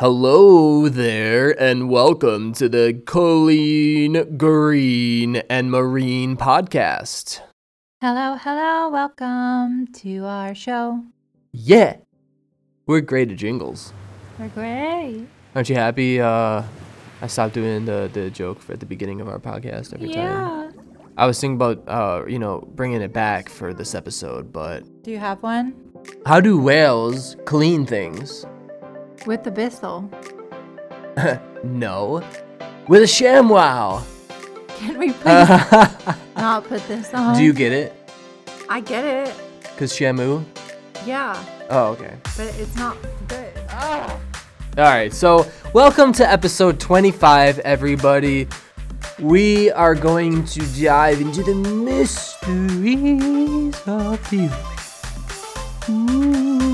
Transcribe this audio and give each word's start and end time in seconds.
Hello 0.00 0.88
there, 0.88 1.50
and 1.60 1.90
welcome 1.90 2.54
to 2.54 2.70
the 2.70 3.02
Clean 3.04 4.38
Green 4.38 5.36
and 5.50 5.70
Marine 5.70 6.38
podcast. 6.38 7.42
Hello, 8.00 8.34
hello, 8.40 8.88
welcome 8.88 9.88
to 9.92 10.24
our 10.24 10.54
show. 10.54 11.04
Yeah, 11.52 11.96
we're 12.86 13.02
great 13.02 13.30
at 13.30 13.36
jingles. 13.36 13.92
We're 14.38 14.48
great. 14.48 15.26
Aren't 15.54 15.68
you 15.68 15.76
happy? 15.76 16.18
Uh, 16.18 16.62
I 17.20 17.26
stopped 17.26 17.52
doing 17.52 17.84
the 17.84 18.08
the 18.10 18.30
joke 18.30 18.62
at 18.70 18.80
the 18.80 18.86
beginning 18.86 19.20
of 19.20 19.28
our 19.28 19.38
podcast 19.38 19.92
every 19.92 20.08
time. 20.08 20.16
Yeah. 20.16 20.70
I 21.18 21.26
was 21.26 21.38
thinking 21.38 21.56
about 21.56 21.86
uh, 21.86 22.24
you 22.26 22.38
know, 22.38 22.66
bringing 22.74 23.02
it 23.02 23.12
back 23.12 23.50
for 23.50 23.74
this 23.74 23.94
episode, 23.94 24.50
but 24.50 24.80
Do 25.02 25.10
you 25.10 25.18
have 25.18 25.42
one? 25.42 25.74
how 26.24 26.40
do 26.40 26.58
whales 26.58 27.36
clean 27.44 27.84
things? 27.84 28.46
With 29.26 29.44
the 29.44 29.50
Bissell. 29.50 30.10
no, 31.64 32.22
with 32.88 33.02
a 33.02 33.06
ShamWow. 33.06 34.02
Can 34.78 34.98
we 34.98 35.12
please 35.12 35.48
not 36.36 36.64
put 36.64 36.86
this 36.88 37.12
on? 37.12 37.36
do 37.36 37.42
you 37.44 37.52
get 37.52 37.72
it? 37.72 37.92
I 38.68 38.80
get 38.80 39.04
it. 39.04 39.34
Cause 39.76 39.92
Shamu. 39.92 40.44
Yeah, 41.04 41.36
Oh, 41.70 41.88
okay. 41.92 42.14
but 42.36 42.46
it's 42.58 42.74
not 42.76 42.96
good. 43.28 43.52
Ah. 43.70 44.18
All 44.78 44.84
right, 44.84 45.12
so 45.12 45.46
welcome 45.74 46.12
to 46.14 46.28
episode 46.28 46.78
25, 46.80 47.58
everybody. 47.60 48.48
We 49.18 49.70
are 49.72 49.94
going 49.94 50.44
to 50.46 50.60
dive 50.82 51.20
into 51.20 51.42
the 51.42 51.54
mysteries 51.54 52.54
of 53.86 54.30
the 54.30 54.50
ocean. 55.82 56.69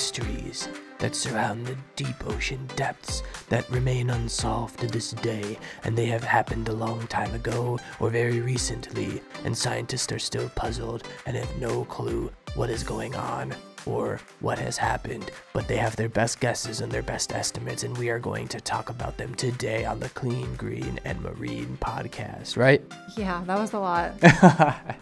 Mysteries 0.00 0.66
that 0.98 1.14
surround 1.14 1.66
the 1.66 1.76
deep 1.94 2.26
ocean 2.26 2.66
depths 2.74 3.22
that 3.50 3.68
remain 3.68 4.08
unsolved 4.08 4.80
to 4.80 4.86
this 4.86 5.10
day, 5.10 5.58
and 5.84 5.94
they 5.94 6.06
have 6.06 6.24
happened 6.24 6.66
a 6.70 6.72
long 6.72 7.06
time 7.08 7.34
ago 7.34 7.78
or 8.00 8.08
very 8.08 8.40
recently, 8.40 9.20
and 9.44 9.54
scientists 9.54 10.10
are 10.10 10.18
still 10.18 10.48
puzzled 10.56 11.06
and 11.26 11.36
have 11.36 11.54
no 11.58 11.84
clue 11.84 12.32
what 12.54 12.70
is 12.70 12.82
going 12.82 13.14
on 13.14 13.54
or 13.84 14.18
what 14.40 14.58
has 14.58 14.78
happened, 14.78 15.30
but 15.52 15.68
they 15.68 15.76
have 15.76 15.96
their 15.96 16.08
best 16.08 16.40
guesses 16.40 16.80
and 16.80 16.90
their 16.90 17.02
best 17.02 17.34
estimates, 17.34 17.84
and 17.84 17.94
we 17.98 18.08
are 18.08 18.18
going 18.18 18.48
to 18.48 18.58
talk 18.58 18.88
about 18.88 19.18
them 19.18 19.34
today 19.34 19.84
on 19.84 20.00
the 20.00 20.08
Clean, 20.08 20.54
Green, 20.54 20.98
and 21.04 21.20
Marine 21.20 21.76
podcast, 21.78 22.56
right? 22.56 22.80
Yeah, 23.18 23.44
that 23.46 23.58
was 23.58 23.74
a 23.74 23.78
lot. 23.78 24.14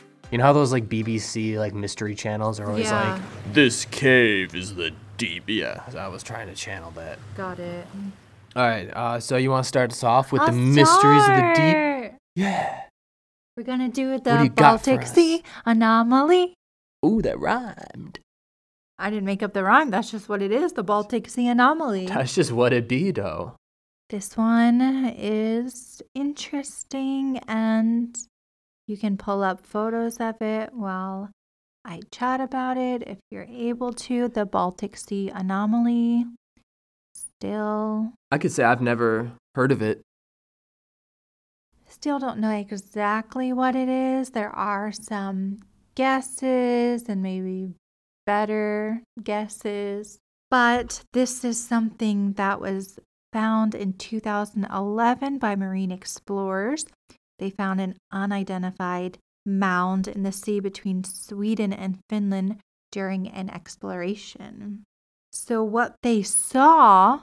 you 0.30 0.38
know 0.38 0.44
how 0.44 0.52
those 0.52 0.72
like 0.72 0.88
BBC 0.88 1.56
like 1.56 1.74
mystery 1.74 2.14
channels 2.14 2.60
are 2.60 2.66
always 2.68 2.84
Yeah. 2.86 3.14
like 3.14 3.52
this 3.52 3.84
cave 3.86 4.54
is 4.54 4.74
the 4.74 4.92
deep 5.16 5.44
yeah 5.46 5.82
I 5.96 6.08
was 6.08 6.22
trying 6.22 6.46
to 6.48 6.54
channel 6.54 6.90
that 6.92 7.18
Got 7.36 7.58
it. 7.58 7.86
all 8.54 8.62
right 8.66 8.88
uh 8.94 9.20
so 9.20 9.36
you 9.36 9.50
want 9.50 9.64
to 9.64 9.68
start 9.68 9.90
us 9.92 10.04
off 10.04 10.30
with 10.32 10.44
the 10.46 10.52
mysteries 10.52 11.22
of 11.22 11.36
the 11.36 11.52
deep 11.56 12.12
yeah 12.36 12.82
We're 13.56 13.64
gonna 13.64 13.88
do 13.88 14.16
do 14.18 14.20
the 14.24 14.42
you 14.44 14.48
got 14.50 14.80
for 14.84 14.90
Baltic 14.92 15.02
us? 15.02 15.12
Sea 15.14 15.42
anomaly. 15.66 16.54
ooh 17.04 17.20
that 17.22 17.38
rhymed 17.38 18.20
I 19.00 19.10
didn't 19.10 19.26
make 19.26 19.44
up 19.44 19.52
the 19.52 19.62
rhyme. 19.62 19.90
That's 19.90 20.10
just 20.10 20.28
what 20.28 20.42
it 20.42 20.50
is. 20.50 20.72
The 20.72 20.82
Baltic 20.82 21.28
Sea 21.30 21.46
anomaly. 21.46 22.06
that's 22.06 22.34
just 22.34 22.50
what 22.50 22.72
it 22.72 22.88
be 22.88 23.12
though 23.12 23.54
This 24.10 24.36
one 24.36 24.80
is 25.16 26.02
interesting, 26.16 27.38
and 27.46 28.16
you 28.88 28.96
can 28.96 29.16
pull 29.16 29.42
up 29.42 29.64
photos 29.64 30.16
of 30.18 30.40
it 30.40 30.72
while 30.72 31.30
I 31.84 32.00
chat 32.10 32.40
about 32.40 32.76
it 32.76 33.02
if 33.06 33.18
you're 33.30 33.46
able 33.48 33.92
to. 33.92 34.28
The 34.28 34.46
Baltic 34.46 34.96
Sea 34.96 35.30
anomaly. 35.32 36.24
Still, 37.14 38.12
I 38.30 38.38
could 38.38 38.52
say 38.52 38.64
I've 38.64 38.82
never 38.82 39.32
heard 39.54 39.70
of 39.70 39.82
it 39.82 40.02
still 41.88 42.18
don't 42.18 42.38
know 42.38 42.50
exactly 42.50 43.52
what 43.52 43.74
it 43.74 43.88
is. 43.88 44.30
There 44.30 44.54
are 44.54 44.92
some 44.92 45.58
guesses 45.94 47.08
and 47.08 47.22
maybe 47.22 47.74
better 48.24 49.02
guesses. 49.22 50.18
But 50.50 51.02
this 51.12 51.44
is 51.44 51.62
something 51.62 52.34
that 52.34 52.60
was 52.60 52.98
found 53.32 53.74
in 53.74 53.94
2011 53.94 55.38
by 55.38 55.56
marine 55.56 55.90
explorers. 55.90 56.86
They 57.38 57.50
found 57.50 57.80
an 57.80 57.96
unidentified 58.10 59.18
mound 59.46 60.08
in 60.08 60.22
the 60.22 60.32
sea 60.32 60.60
between 60.60 61.04
Sweden 61.04 61.72
and 61.72 61.98
Finland 62.08 62.58
during 62.90 63.28
an 63.28 63.50
exploration. 63.50 64.84
So, 65.32 65.62
what 65.62 65.96
they 66.02 66.22
saw 66.22 67.20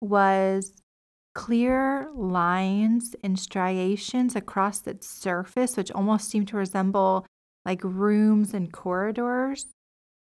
was 0.00 0.80
clear 1.34 2.10
lines 2.14 3.14
and 3.22 3.38
striations 3.38 4.36
across 4.36 4.86
its 4.86 5.08
surface, 5.08 5.76
which 5.76 5.90
almost 5.92 6.28
seemed 6.28 6.48
to 6.48 6.56
resemble 6.56 7.26
like 7.64 7.82
rooms 7.84 8.54
and 8.54 8.72
corridors. 8.72 9.66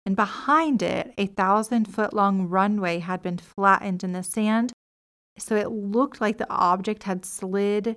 And 0.07 0.17
behind 0.17 0.83
it, 0.83 1.15
a 1.17 1.27
thousand 1.27 1.87
foot 1.87 2.13
long 2.13 2.49
runway 2.49 2.99
had 2.99 3.23
been 3.23 3.39
flattened 3.39 4.05
in 4.05 4.13
the 4.13 4.23
sand. 4.23 4.73
So 5.39 5.57
it 5.57 5.71
looked 5.71 6.21
like 6.21 6.39
the 6.39 6.51
object 6.51 7.05
had 7.05 7.25
slid 7.25 7.97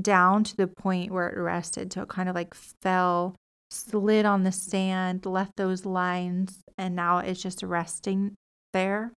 down 0.00 0.44
to 0.44 0.56
the 0.56 0.66
point 0.66 1.12
where 1.12 1.28
it 1.28 1.40
rested. 1.40 1.92
So 1.92 2.02
it 2.02 2.08
kind 2.08 2.28
of 2.28 2.34
like 2.34 2.54
fell, 2.54 3.36
slid 3.70 4.24
on 4.26 4.42
the 4.42 4.52
sand, 4.52 5.26
left 5.26 5.56
those 5.56 5.84
lines, 5.86 6.60
and 6.78 6.94
now 6.94 7.18
it's 7.18 7.42
just 7.42 7.62
resting 7.62 8.34
there. 8.72 9.12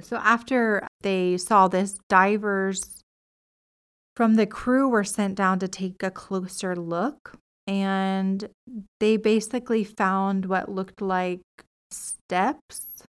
So 0.00 0.16
after 0.16 0.86
they 1.02 1.36
saw 1.36 1.68
this, 1.68 1.98
divers 2.08 3.02
from 4.16 4.34
the 4.34 4.46
crew 4.46 4.88
were 4.88 5.04
sent 5.04 5.34
down 5.36 5.58
to 5.60 5.68
take 5.68 6.02
a 6.02 6.10
closer 6.10 6.74
look. 6.76 7.38
And 7.66 8.48
they 9.00 9.16
basically 9.16 9.84
found 9.84 10.46
what 10.46 10.68
looked 10.68 11.00
like 11.00 11.40
steps 11.90 13.04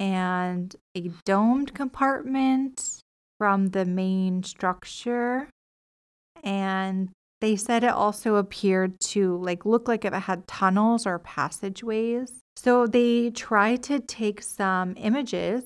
and 0.00 0.74
a 0.96 1.10
domed 1.24 1.74
compartment 1.74 3.00
from 3.38 3.68
the 3.68 3.84
main 3.84 4.42
structure. 4.42 5.48
And 6.42 7.10
they 7.40 7.56
said 7.56 7.82
it 7.82 7.90
also 7.90 8.36
appeared 8.36 9.00
to 9.00 9.36
like 9.38 9.66
look 9.66 9.88
like 9.88 10.04
it 10.04 10.12
had 10.12 10.46
tunnels 10.46 11.06
or 11.06 11.18
passageways. 11.18 12.32
So 12.56 12.86
they 12.86 13.30
tried 13.30 13.82
to 13.84 13.98
take 13.98 14.42
some 14.42 14.94
images 14.96 15.64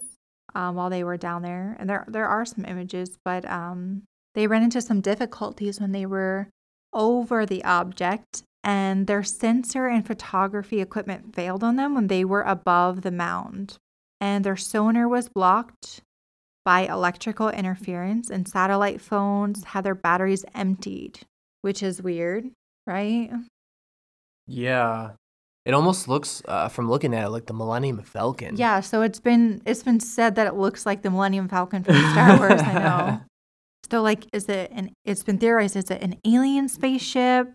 um, 0.55 0.75
while 0.75 0.89
they 0.89 1.05
were 1.05 1.19
down 1.19 1.43
there, 1.43 1.77
and 1.79 1.89
there 1.89 2.07
there 2.09 2.27
are 2.27 2.47
some 2.47 2.65
images, 2.65 3.11
but 3.25 3.45
um, 3.45 4.03
they 4.35 4.47
ran 4.47 4.63
into 4.63 4.81
some 4.81 5.03
difficulties 5.03 5.79
when 5.79 5.93
they 5.93 6.07
were 6.07 6.49
over 6.95 7.45
the 7.45 7.63
object, 7.65 8.43
and 8.65 9.07
their 9.07 9.23
sensor 9.23 9.87
and 9.87 10.07
photography 10.07 10.81
equipment 10.81 11.35
failed 11.35 11.63
on 11.63 11.77
them 11.77 11.95
when 11.95 12.07
they 12.07 12.25
were 12.25 12.43
above 12.43 13.03
the 13.03 13.11
mound, 13.11 13.77
and 14.19 14.45
their 14.45 14.57
sonar 14.57 15.07
was 15.07 15.29
blocked 15.29 16.01
by 16.67 16.81
electrical 16.81 17.49
interference, 17.49 18.29
and 18.29 18.49
satellite 18.49 19.01
phones 19.01 19.63
had 19.65 19.85
their 19.85 19.95
batteries 19.95 20.45
emptied, 20.55 21.21
which 21.63 21.81
is 21.83 22.03
weird, 22.03 22.51
right? 22.87 23.31
yeah 24.49 25.11
it 25.65 25.75
almost 25.75 26.07
looks 26.07 26.43
uh, 26.47 26.69
from 26.69 26.89
looking 26.89 27.13
at 27.13 27.25
it 27.25 27.31
like 27.31 27.47
the 27.47 27.53
Millennium 27.53 28.01
Falcon 28.01 28.57
Yeah, 28.57 28.79
so 28.79 29.03
it's 29.03 29.19
been 29.19 29.61
it's 29.67 29.83
been 29.83 29.99
said 29.99 30.37
that 30.37 30.47
it 30.47 30.55
looks 30.55 30.87
like 30.87 31.03
the 31.03 31.11
Millennium 31.11 31.49
Falcon 31.49 31.83
from 31.83 31.97
Star 32.13 32.39
Wars. 32.39 32.61
I 32.63 32.73
know. 32.75 33.21
So, 33.91 34.03
like, 34.03 34.27
is 34.33 34.49
it 34.49 34.73
an? 34.73 34.91
It's 35.05 35.23
been 35.23 35.39
theorized. 35.39 35.77
Is 35.77 35.91
it 35.93 36.03
an 36.03 36.17
alien 36.25 36.69
spaceship 36.69 37.53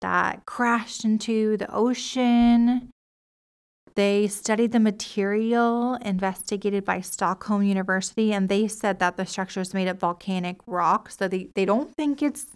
that 0.00 0.44
crashed 0.44 1.04
into 1.04 1.56
the 1.56 1.72
ocean? 1.72 2.90
They 3.96 4.28
studied 4.28 4.72
the 4.72 4.80
material 4.80 5.94
investigated 5.94 6.84
by 6.84 7.00
Stockholm 7.00 7.62
University, 7.62 8.30
and 8.30 8.48
they 8.48 8.68
said 8.68 8.98
that 8.98 9.16
the 9.16 9.24
structure 9.24 9.62
is 9.62 9.72
made 9.72 9.88
of 9.88 9.98
volcanic 9.98 10.58
rock. 10.66 11.10
So 11.10 11.28
they, 11.28 11.48
they 11.54 11.64
don't 11.64 11.94
think 11.96 12.22
it's 12.22 12.52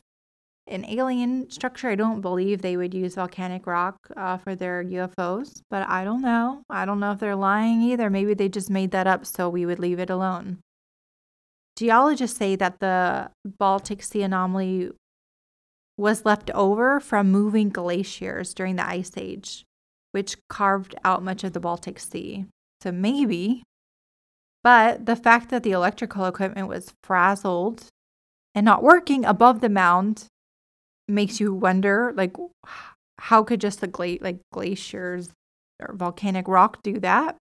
an 0.66 0.84
alien 0.84 1.50
structure. 1.50 1.88
I 1.88 1.94
don't 1.94 2.20
believe 2.20 2.60
they 2.60 2.76
would 2.76 2.92
use 2.92 3.14
volcanic 3.14 3.66
rock 3.66 3.96
uh, 4.18 4.36
for 4.36 4.54
their 4.54 4.84
UFOs, 4.84 5.62
but 5.70 5.88
I 5.88 6.04
don't 6.04 6.20
know. 6.20 6.62
I 6.68 6.84
don't 6.84 7.00
know 7.00 7.12
if 7.12 7.20
they're 7.20 7.34
lying 7.34 7.80
either. 7.82 8.10
Maybe 8.10 8.34
they 8.34 8.50
just 8.50 8.68
made 8.68 8.90
that 8.90 9.06
up 9.06 9.24
so 9.24 9.48
we 9.48 9.64
would 9.64 9.78
leave 9.78 9.98
it 9.98 10.10
alone. 10.10 10.58
Geologists 11.74 12.36
say 12.36 12.54
that 12.56 12.80
the 12.80 13.30
Baltic 13.46 14.02
Sea 14.02 14.22
anomaly 14.22 14.90
was 15.96 16.26
left 16.26 16.50
over 16.50 17.00
from 17.00 17.30
moving 17.30 17.70
glaciers 17.70 18.52
during 18.52 18.76
the 18.76 18.86
Ice 18.86 19.12
Age, 19.16 19.64
which 20.12 20.36
carved 20.48 20.94
out 21.04 21.22
much 21.22 21.44
of 21.44 21.52
the 21.52 21.60
Baltic 21.60 21.98
Sea. 21.98 22.46
So 22.82 22.92
maybe. 22.92 23.62
But 24.62 25.06
the 25.06 25.16
fact 25.16 25.50
that 25.50 25.62
the 25.62 25.72
electrical 25.72 26.26
equipment 26.26 26.68
was 26.68 26.92
frazzled 27.02 27.86
and 28.54 28.64
not 28.64 28.82
working 28.82 29.24
above 29.24 29.60
the 29.60 29.68
mound 29.68 30.26
makes 31.08 31.40
you 31.40 31.52
wonder 31.52 32.12
like 32.16 32.36
how 33.18 33.42
could 33.42 33.60
just 33.60 33.80
the 33.80 33.86
gla- 33.86 34.18
like 34.20 34.38
glaciers 34.52 35.30
or 35.80 35.94
volcanic 35.94 36.46
rock 36.48 36.82
do 36.82 36.98
that 37.00 37.36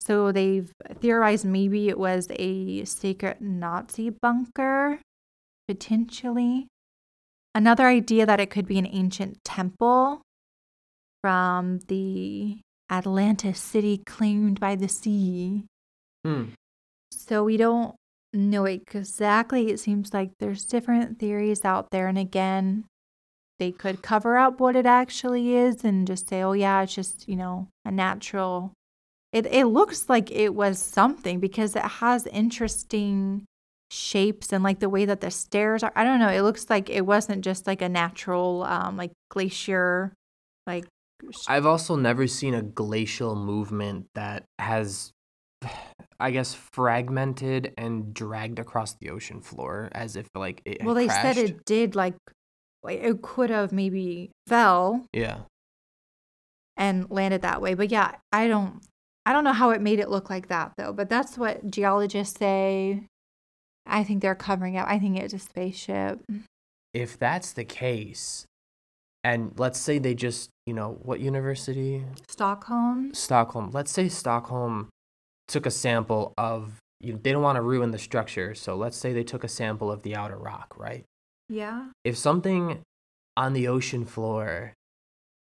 so 0.00 0.32
they've 0.32 0.72
theorized 1.00 1.44
maybe 1.44 1.88
it 1.88 1.98
was 1.98 2.26
a 2.32 2.84
secret 2.84 3.40
nazi 3.40 4.10
bunker 4.10 5.00
potentially 5.68 6.66
another 7.54 7.86
idea 7.86 8.26
that 8.26 8.40
it 8.40 8.50
could 8.50 8.66
be 8.66 8.78
an 8.78 8.86
ancient 8.86 9.38
temple 9.44 10.20
from 11.26 11.80
the 11.88 12.56
atlantis 12.88 13.58
city 13.58 13.98
claimed 14.06 14.60
by 14.60 14.76
the 14.76 14.88
sea 14.88 15.64
Hmm. 16.24 16.44
so 17.10 17.42
we 17.42 17.56
don't 17.56 17.96
know 18.32 18.64
exactly 18.64 19.70
it 19.70 19.80
seems 19.80 20.14
like 20.14 20.30
there's 20.38 20.64
different 20.64 21.18
theories 21.18 21.64
out 21.64 21.90
there 21.90 22.06
and 22.06 22.16
again 22.18 22.84
they 23.58 23.72
could 23.72 24.02
cover 24.02 24.36
up 24.36 24.60
what 24.60 24.76
it 24.76 24.86
actually 24.86 25.54
is 25.56 25.82
and 25.84 26.06
just 26.06 26.28
say, 26.28 26.42
oh, 26.42 26.52
yeah, 26.52 26.82
it's 26.82 26.94
just, 26.94 27.26
you 27.28 27.36
know, 27.36 27.68
a 27.84 27.90
natural. 27.90 28.72
It, 29.32 29.46
it 29.46 29.66
looks 29.66 30.08
like 30.08 30.30
it 30.30 30.54
was 30.54 30.78
something 30.78 31.40
because 31.40 31.74
it 31.74 31.82
has 31.82 32.26
interesting 32.26 33.46
shapes 33.90 34.52
and 34.52 34.62
like 34.62 34.80
the 34.80 34.90
way 34.90 35.04
that 35.06 35.20
the 35.20 35.30
stairs 35.30 35.82
are. 35.82 35.92
I 35.96 36.04
don't 36.04 36.20
know. 36.20 36.28
It 36.28 36.42
looks 36.42 36.68
like 36.68 36.90
it 36.90 37.06
wasn't 37.06 37.44
just 37.44 37.66
like 37.66 37.80
a 37.80 37.88
natural, 37.88 38.62
um, 38.64 38.96
like 38.96 39.12
glacier, 39.30 40.12
like. 40.66 40.84
I've 41.48 41.66
also 41.66 41.96
never 41.96 42.26
seen 42.26 42.54
a 42.54 42.62
glacial 42.62 43.34
movement 43.36 44.06
that 44.14 44.44
has, 44.58 45.12
I 46.20 46.30
guess, 46.30 46.54
fragmented 46.54 47.74
and 47.76 48.14
dragged 48.14 48.58
across 48.58 48.94
the 48.94 49.10
ocean 49.10 49.40
floor 49.40 49.88
as 49.92 50.16
if 50.16 50.28
like 50.34 50.62
it. 50.64 50.84
Well, 50.84 50.94
they 50.94 51.06
crashed. 51.06 51.36
said 51.36 51.38
it 51.38 51.64
did 51.64 51.94
like 51.94 52.14
like 52.86 53.02
it 53.02 53.20
could 53.20 53.50
have 53.50 53.72
maybe 53.72 54.30
fell 54.46 55.04
yeah 55.12 55.40
and 56.76 57.10
landed 57.10 57.42
that 57.42 57.60
way 57.60 57.74
but 57.74 57.90
yeah 57.90 58.12
i 58.32 58.46
don't 58.46 58.80
i 59.26 59.32
don't 59.32 59.44
know 59.44 59.52
how 59.52 59.70
it 59.70 59.82
made 59.82 59.98
it 59.98 60.08
look 60.08 60.30
like 60.30 60.48
that 60.48 60.72
though 60.78 60.92
but 60.92 61.08
that's 61.08 61.36
what 61.36 61.68
geologists 61.70 62.38
say 62.38 63.04
i 63.86 64.04
think 64.04 64.22
they're 64.22 64.34
covering 64.34 64.76
up 64.78 64.86
i 64.88 64.98
think 64.98 65.18
it's 65.18 65.34
a 65.34 65.38
spaceship 65.38 66.20
if 66.94 67.18
that's 67.18 67.52
the 67.52 67.64
case 67.64 68.46
and 69.26 69.50
let's 69.58 69.80
say 69.80 69.98
they 69.98 70.14
just 70.14 70.50
you 70.66 70.72
know 70.72 70.98
what 71.02 71.18
university? 71.18 72.04
Stockholm. 72.28 73.12
Stockholm. 73.12 73.70
Let's 73.72 73.90
say 73.90 74.08
stockholm 74.08 74.88
took 75.48 75.66
a 75.66 75.70
sample 75.70 76.32
of 76.38 76.78
you 77.00 77.12
know, 77.12 77.18
they 77.22 77.32
don't 77.32 77.42
want 77.42 77.56
to 77.56 77.62
ruin 77.62 77.90
the 77.90 77.98
structure 77.98 78.54
so 78.54 78.74
let's 78.76 78.96
say 78.96 79.12
they 79.12 79.24
took 79.24 79.44
a 79.44 79.48
sample 79.48 79.90
of 79.90 80.02
the 80.02 80.14
outer 80.14 80.38
rock 80.38 80.74
right? 80.78 81.04
Yeah. 81.48 81.88
If 82.04 82.16
something 82.16 82.82
on 83.36 83.52
the 83.52 83.66
ocean 83.66 84.04
floor 84.04 84.72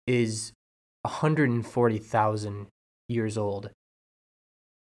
is 0.08 0.54
140,000 1.02 2.68
years 3.10 3.38
old, 3.38 3.70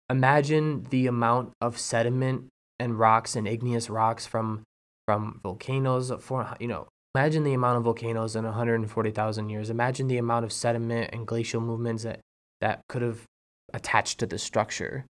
imagine 0.10 0.88
the 0.90 1.08
amount 1.08 1.52
of 1.60 1.78
sediment 1.78 2.48
and 2.80 2.98
rocks 2.98 3.36
and 3.36 3.46
igneous 3.46 3.90
rocks 3.90 4.26
from 4.26 4.64
from 5.06 5.42
volcanoes 5.44 6.12
for 6.22 6.56
you 6.62 6.68
know 6.68 6.88
imagine 7.16 7.44
the 7.44 7.54
amount 7.54 7.78
of 7.78 7.84
volcanoes 7.84 8.36
in 8.36 8.44
140,000 8.44 9.50
years 9.50 9.70
imagine 9.70 10.08
the 10.08 10.18
amount 10.18 10.44
of 10.46 10.52
sediment 10.52 11.10
and 11.14 11.26
glacial 11.26 11.62
movements 11.62 12.04
that 12.04 12.20
that 12.62 12.82
could 12.90 13.02
have 13.02 13.22
attached 13.74 14.20
to 14.20 14.26
the 14.26 14.38
structure 14.38 15.06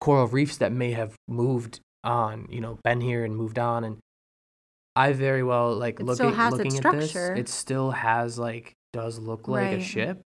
coral 0.00 0.26
reefs 0.26 0.56
that 0.56 0.72
may 0.72 0.92
have 0.92 1.14
moved 1.28 1.80
on 2.04 2.46
you 2.50 2.60
know 2.60 2.78
been 2.84 3.00
here 3.00 3.24
and 3.24 3.36
moved 3.36 3.58
on 3.58 3.84
and 3.84 3.98
I 4.94 5.12
very 5.12 5.42
well 5.42 5.74
like 5.74 6.00
it 6.00 6.06
looking 6.06 6.26
looking 6.26 6.76
at 6.78 6.92
this. 6.92 7.16
It 7.16 7.48
still 7.48 7.92
has 7.92 8.38
like 8.38 8.74
does 8.92 9.18
look 9.18 9.48
like 9.48 9.64
right. 9.64 9.78
a 9.78 9.82
ship. 9.82 10.20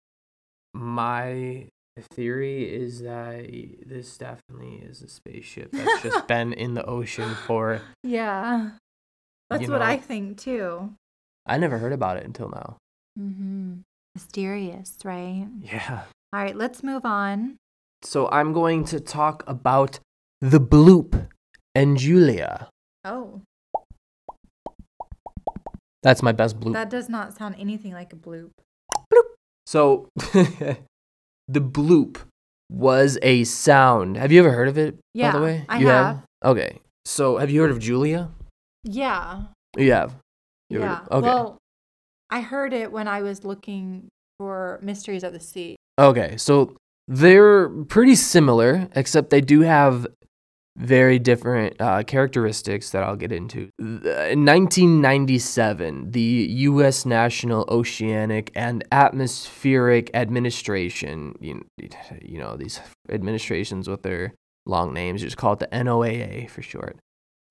My 0.72 1.68
theory 2.14 2.72
is 2.72 3.02
that 3.02 3.50
this 3.84 4.16
definitely 4.16 4.76
is 4.76 5.02
a 5.02 5.08
spaceship 5.08 5.72
that's 5.72 6.02
just 6.02 6.26
been 6.28 6.52
in 6.52 6.74
the 6.74 6.84
ocean 6.84 7.34
for. 7.46 7.82
Yeah, 8.04 8.70
that's 9.50 9.68
what 9.68 9.80
know, 9.80 9.84
I 9.84 9.98
think 9.98 10.38
too. 10.38 10.94
I 11.46 11.58
never 11.58 11.78
heard 11.78 11.92
about 11.92 12.16
it 12.16 12.24
until 12.24 12.48
now. 12.48 12.76
Mm-hmm. 13.18 13.80
Mysterious, 14.14 14.98
right? 15.04 15.46
Yeah. 15.60 16.04
All 16.32 16.40
right, 16.40 16.56
let's 16.56 16.82
move 16.82 17.04
on. 17.04 17.56
So 18.02 18.28
I'm 18.30 18.52
going 18.52 18.84
to 18.86 19.00
talk 19.00 19.44
about 19.46 20.00
the 20.40 20.60
bloop 20.60 21.28
and 21.74 21.96
Julia. 21.96 22.68
Oh. 23.04 23.42
That's 26.02 26.22
my 26.22 26.32
best 26.32 26.58
bloop. 26.58 26.72
That 26.72 26.90
does 26.90 27.08
not 27.08 27.36
sound 27.36 27.54
anything 27.58 27.92
like 27.92 28.12
a 28.12 28.16
bloop. 28.16 28.50
Bloop. 29.12 29.22
So, 29.66 30.08
the 30.16 31.60
bloop 31.60 32.18
was 32.70 33.18
a 33.22 33.44
sound. 33.44 34.16
Have 34.16 34.32
you 34.32 34.40
ever 34.40 34.50
heard 34.50 34.68
of 34.68 34.78
it? 34.78 34.98
Yeah, 35.14 35.32
by 35.32 35.38
the 35.38 35.44
way, 35.44 35.64
I 35.68 35.78
you 35.78 35.86
have. 35.86 36.06
have. 36.06 36.24
Okay. 36.44 36.80
So, 37.04 37.38
have 37.38 37.50
you 37.50 37.60
heard 37.60 37.70
of 37.70 37.78
Julia? 37.78 38.30
Yeah. 38.82 39.42
You 39.76 39.92
have. 39.92 40.14
You 40.72 40.80
yeah. 40.80 41.00
Okay. 41.10 41.26
Well, 41.26 41.58
I 42.30 42.40
heard 42.40 42.72
it 42.72 42.90
when 42.90 43.06
I 43.06 43.20
was 43.20 43.44
looking 43.44 44.08
for 44.38 44.80
Mysteries 44.82 45.22
of 45.22 45.34
the 45.34 45.40
Sea. 45.40 45.76
Okay, 45.98 46.38
so 46.38 46.74
they're 47.06 47.68
pretty 47.68 48.14
similar, 48.14 48.88
except 48.94 49.28
they 49.28 49.42
do 49.42 49.60
have 49.60 50.06
very 50.78 51.18
different 51.18 51.78
uh, 51.78 52.02
characteristics 52.04 52.88
that 52.90 53.02
I'll 53.02 53.16
get 53.16 53.32
into. 53.32 53.68
In 53.78 54.46
1997, 54.46 56.12
the 56.12 56.20
U.S. 56.20 57.04
National 57.04 57.66
Oceanic 57.68 58.50
and 58.54 58.82
Atmospheric 58.90 60.10
Administration, 60.14 61.34
you, 61.38 61.66
you 62.22 62.38
know, 62.38 62.56
these 62.56 62.80
administrations 63.10 63.90
with 63.90 64.00
their 64.02 64.32
long 64.64 64.94
names, 64.94 65.20
just 65.20 65.36
call 65.36 65.52
it 65.52 65.58
the 65.58 65.66
NOAA 65.66 66.48
for 66.48 66.62
short, 66.62 66.96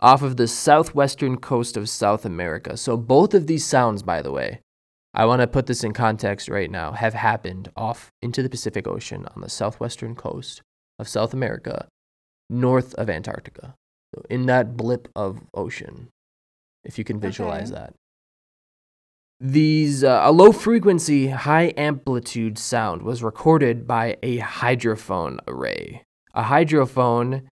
off 0.02 0.22
of 0.22 0.38
the 0.38 0.48
southwestern 0.48 1.38
coast 1.38 1.78
of 1.78 1.90
South 1.90 2.26
America. 2.26 2.76
So 2.78 2.98
both 2.98 3.34
of 3.34 3.48
these 3.48 3.66
sounds, 3.66 4.04
by 4.04 4.22
the 4.22 4.32
way, 4.32 4.62
I 5.14 5.26
want 5.26 5.42
to 5.42 5.48
put 5.48 5.68
this 5.68 5.84
in 5.84 5.94
context 5.94 6.48
right 6.48 6.72
now, 6.72 6.94
have 6.94 7.14
happened 7.14 7.70
off 7.76 8.10
into 8.22 8.42
the 8.42 8.50
Pacific 8.50 8.88
Ocean 8.88 9.28
on 9.36 9.42
the 9.42 9.50
southwestern 9.50 10.16
coast 10.16 10.62
of 10.98 11.08
South 11.08 11.34
America 11.34 11.88
north 12.50 12.94
of 12.96 13.10
Antarctica. 13.10 13.76
So 14.14 14.24
in 14.30 14.46
that 14.48 14.76
blip 14.76 15.08
of 15.16 15.40
ocean, 15.54 16.10
if 16.84 16.98
you 16.98 17.04
can 17.04 17.20
visualize 17.20 17.72
okay. 17.72 17.82
that. 17.82 17.94
These 19.40 20.04
uh, 20.04 20.22
a 20.24 20.32
low 20.32 20.52
frequency, 20.52 21.30
high 21.30 21.74
amplitude 21.76 22.60
sound 22.60 23.02
was 23.02 23.24
recorded 23.24 23.88
by 23.88 24.18
a 24.22 24.38
hydrophone 24.40 25.40
array. 25.48 26.04
A 26.34 26.44
hydrophone, 26.44 27.48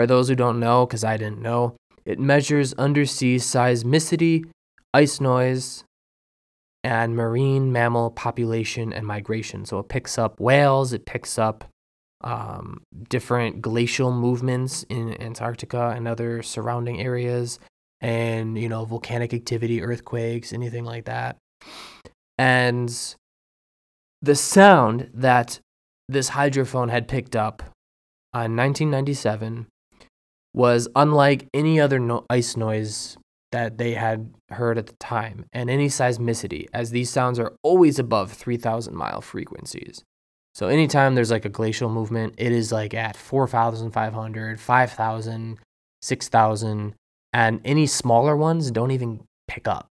for 0.00 0.06
those 0.06 0.28
who 0.28 0.34
don't 0.34 0.58
know, 0.58 0.86
because 0.86 1.04
I 1.04 1.18
didn't 1.18 1.42
know, 1.42 1.76
it 2.06 2.18
measures 2.18 2.72
undersea 2.78 3.36
seismicity, 3.36 4.46
ice 4.94 5.20
noise, 5.20 5.84
and 6.82 7.14
marine 7.14 7.70
mammal 7.70 8.10
population 8.10 8.94
and 8.94 9.06
migration. 9.06 9.66
So 9.66 9.78
it 9.78 9.90
picks 9.90 10.16
up 10.16 10.40
whales, 10.40 10.94
it 10.94 11.04
picks 11.04 11.38
up 11.38 11.66
um, 12.22 12.82
different 13.10 13.60
glacial 13.60 14.10
movements 14.10 14.86
in 14.88 15.20
Antarctica 15.20 15.92
and 15.94 16.08
other 16.08 16.42
surrounding 16.42 16.98
areas, 16.98 17.58
and 18.00 18.56
you 18.56 18.70
know 18.70 18.86
volcanic 18.86 19.34
activity, 19.34 19.82
earthquakes, 19.82 20.54
anything 20.54 20.86
like 20.86 21.04
that. 21.04 21.36
And 22.38 22.88
the 24.22 24.34
sound 24.34 25.10
that 25.12 25.60
this 26.08 26.30
hydrophone 26.30 26.88
had 26.88 27.06
picked 27.06 27.36
up 27.36 27.60
in 28.32 28.56
1997 28.56 29.66
was 30.54 30.88
unlike 30.96 31.48
any 31.54 31.80
other 31.80 31.98
no- 31.98 32.24
ice 32.30 32.56
noise 32.56 33.16
that 33.52 33.78
they 33.78 33.94
had 33.94 34.32
heard 34.50 34.78
at 34.78 34.86
the 34.86 34.92
time 34.94 35.44
and 35.52 35.68
any 35.70 35.88
seismicity, 35.88 36.66
as 36.72 36.90
these 36.90 37.10
sounds 37.10 37.38
are 37.38 37.52
always 37.62 37.98
above 37.98 38.32
3,000 38.32 38.94
mile 38.94 39.20
frequencies. 39.20 40.02
So 40.54 40.68
anytime 40.68 41.14
there's 41.14 41.30
like 41.30 41.44
a 41.44 41.48
glacial 41.48 41.88
movement, 41.88 42.34
it 42.38 42.52
is 42.52 42.70
like 42.72 42.94
at 42.94 43.16
4,500, 43.16 44.60
5,000, 44.60 45.58
6,000, 46.02 46.94
and 47.32 47.60
any 47.64 47.86
smaller 47.86 48.36
ones 48.36 48.70
don't 48.70 48.90
even 48.90 49.20
pick 49.48 49.68
up. 49.68 49.86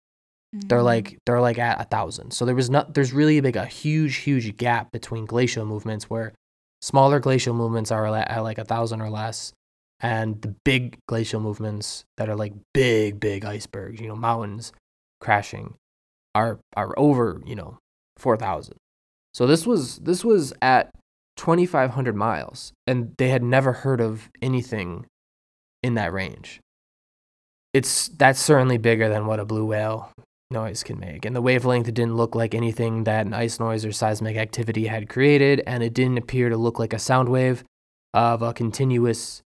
They're 0.53 0.79
Mhm. 0.79 0.83
like 0.83 1.17
they're 1.25 1.41
like 1.41 1.59
at 1.59 1.79
a 1.81 1.83
thousand. 1.83 2.31
So 2.31 2.45
there 2.45 2.55
was 2.55 2.69
not 2.69 2.93
there's 2.93 3.13
really 3.13 3.39
big 3.41 3.55
a 3.57 3.65
huge 3.65 4.15
huge 4.17 4.55
gap 4.57 4.91
between 4.91 5.25
glacial 5.25 5.65
movements 5.65 6.09
where 6.09 6.33
smaller 6.81 7.19
glacial 7.19 7.53
movements 7.53 7.91
are 7.91 8.07
at 8.07 8.29
at 8.29 8.39
like 8.43 8.57
a 8.57 8.63
thousand 8.65 9.01
or 9.01 9.09
less, 9.09 9.51
and 9.99 10.41
the 10.41 10.53
big 10.63 10.97
glacial 11.07 11.39
movements 11.39 12.05
that 12.17 12.29
are 12.29 12.35
like 12.35 12.53
big 12.73 13.19
big 13.19 13.45
icebergs, 13.45 13.99
you 13.99 14.07
know, 14.07 14.15
mountains 14.15 14.71
crashing, 15.19 15.75
are 16.35 16.59
are 16.75 16.93
over 16.97 17.41
you 17.45 17.55
know 17.55 17.79
four 18.17 18.37
thousand. 18.37 18.77
So 19.33 19.47
this 19.47 19.65
was 19.65 19.97
this 19.99 20.23
was 20.23 20.53
at 20.61 20.91
twenty 21.35 21.65
five 21.65 21.91
hundred 21.91 22.15
miles, 22.15 22.73
and 22.85 23.13
they 23.17 23.29
had 23.29 23.43
never 23.43 23.73
heard 23.73 24.01
of 24.01 24.29
anything 24.41 25.05
in 25.83 25.95
that 25.95 26.13
range. 26.13 26.59
It's 27.73 28.07
that's 28.07 28.39
certainly 28.39 28.77
bigger 28.77 29.09
than 29.09 29.25
what 29.25 29.39
a 29.39 29.45
blue 29.45 29.65
whale 29.65 30.11
noise 30.49 30.83
can 30.83 30.99
make. 30.99 31.25
And 31.25 31.35
the 31.35 31.41
wavelength 31.41 31.93
didn't 31.93 32.15
look 32.15 32.33
like 32.33 32.55
anything 32.55 33.03
that 33.03 33.25
an 33.25 33.33
ice 33.33 33.59
noise 33.59 33.83
or 33.85 33.91
seismic 33.91 34.37
activity 34.37 34.87
had 34.87 35.09
created, 35.09 35.61
and 35.67 35.83
it 35.83 35.93
didn't 35.93 36.17
appear 36.17 36.49
to 36.49 36.57
look 36.57 36.79
like 36.79 36.93
a 36.93 36.99
sound 36.99 37.29
wave 37.29 37.63
of 38.13 38.41
a 38.41 38.53
continuous 38.53 39.41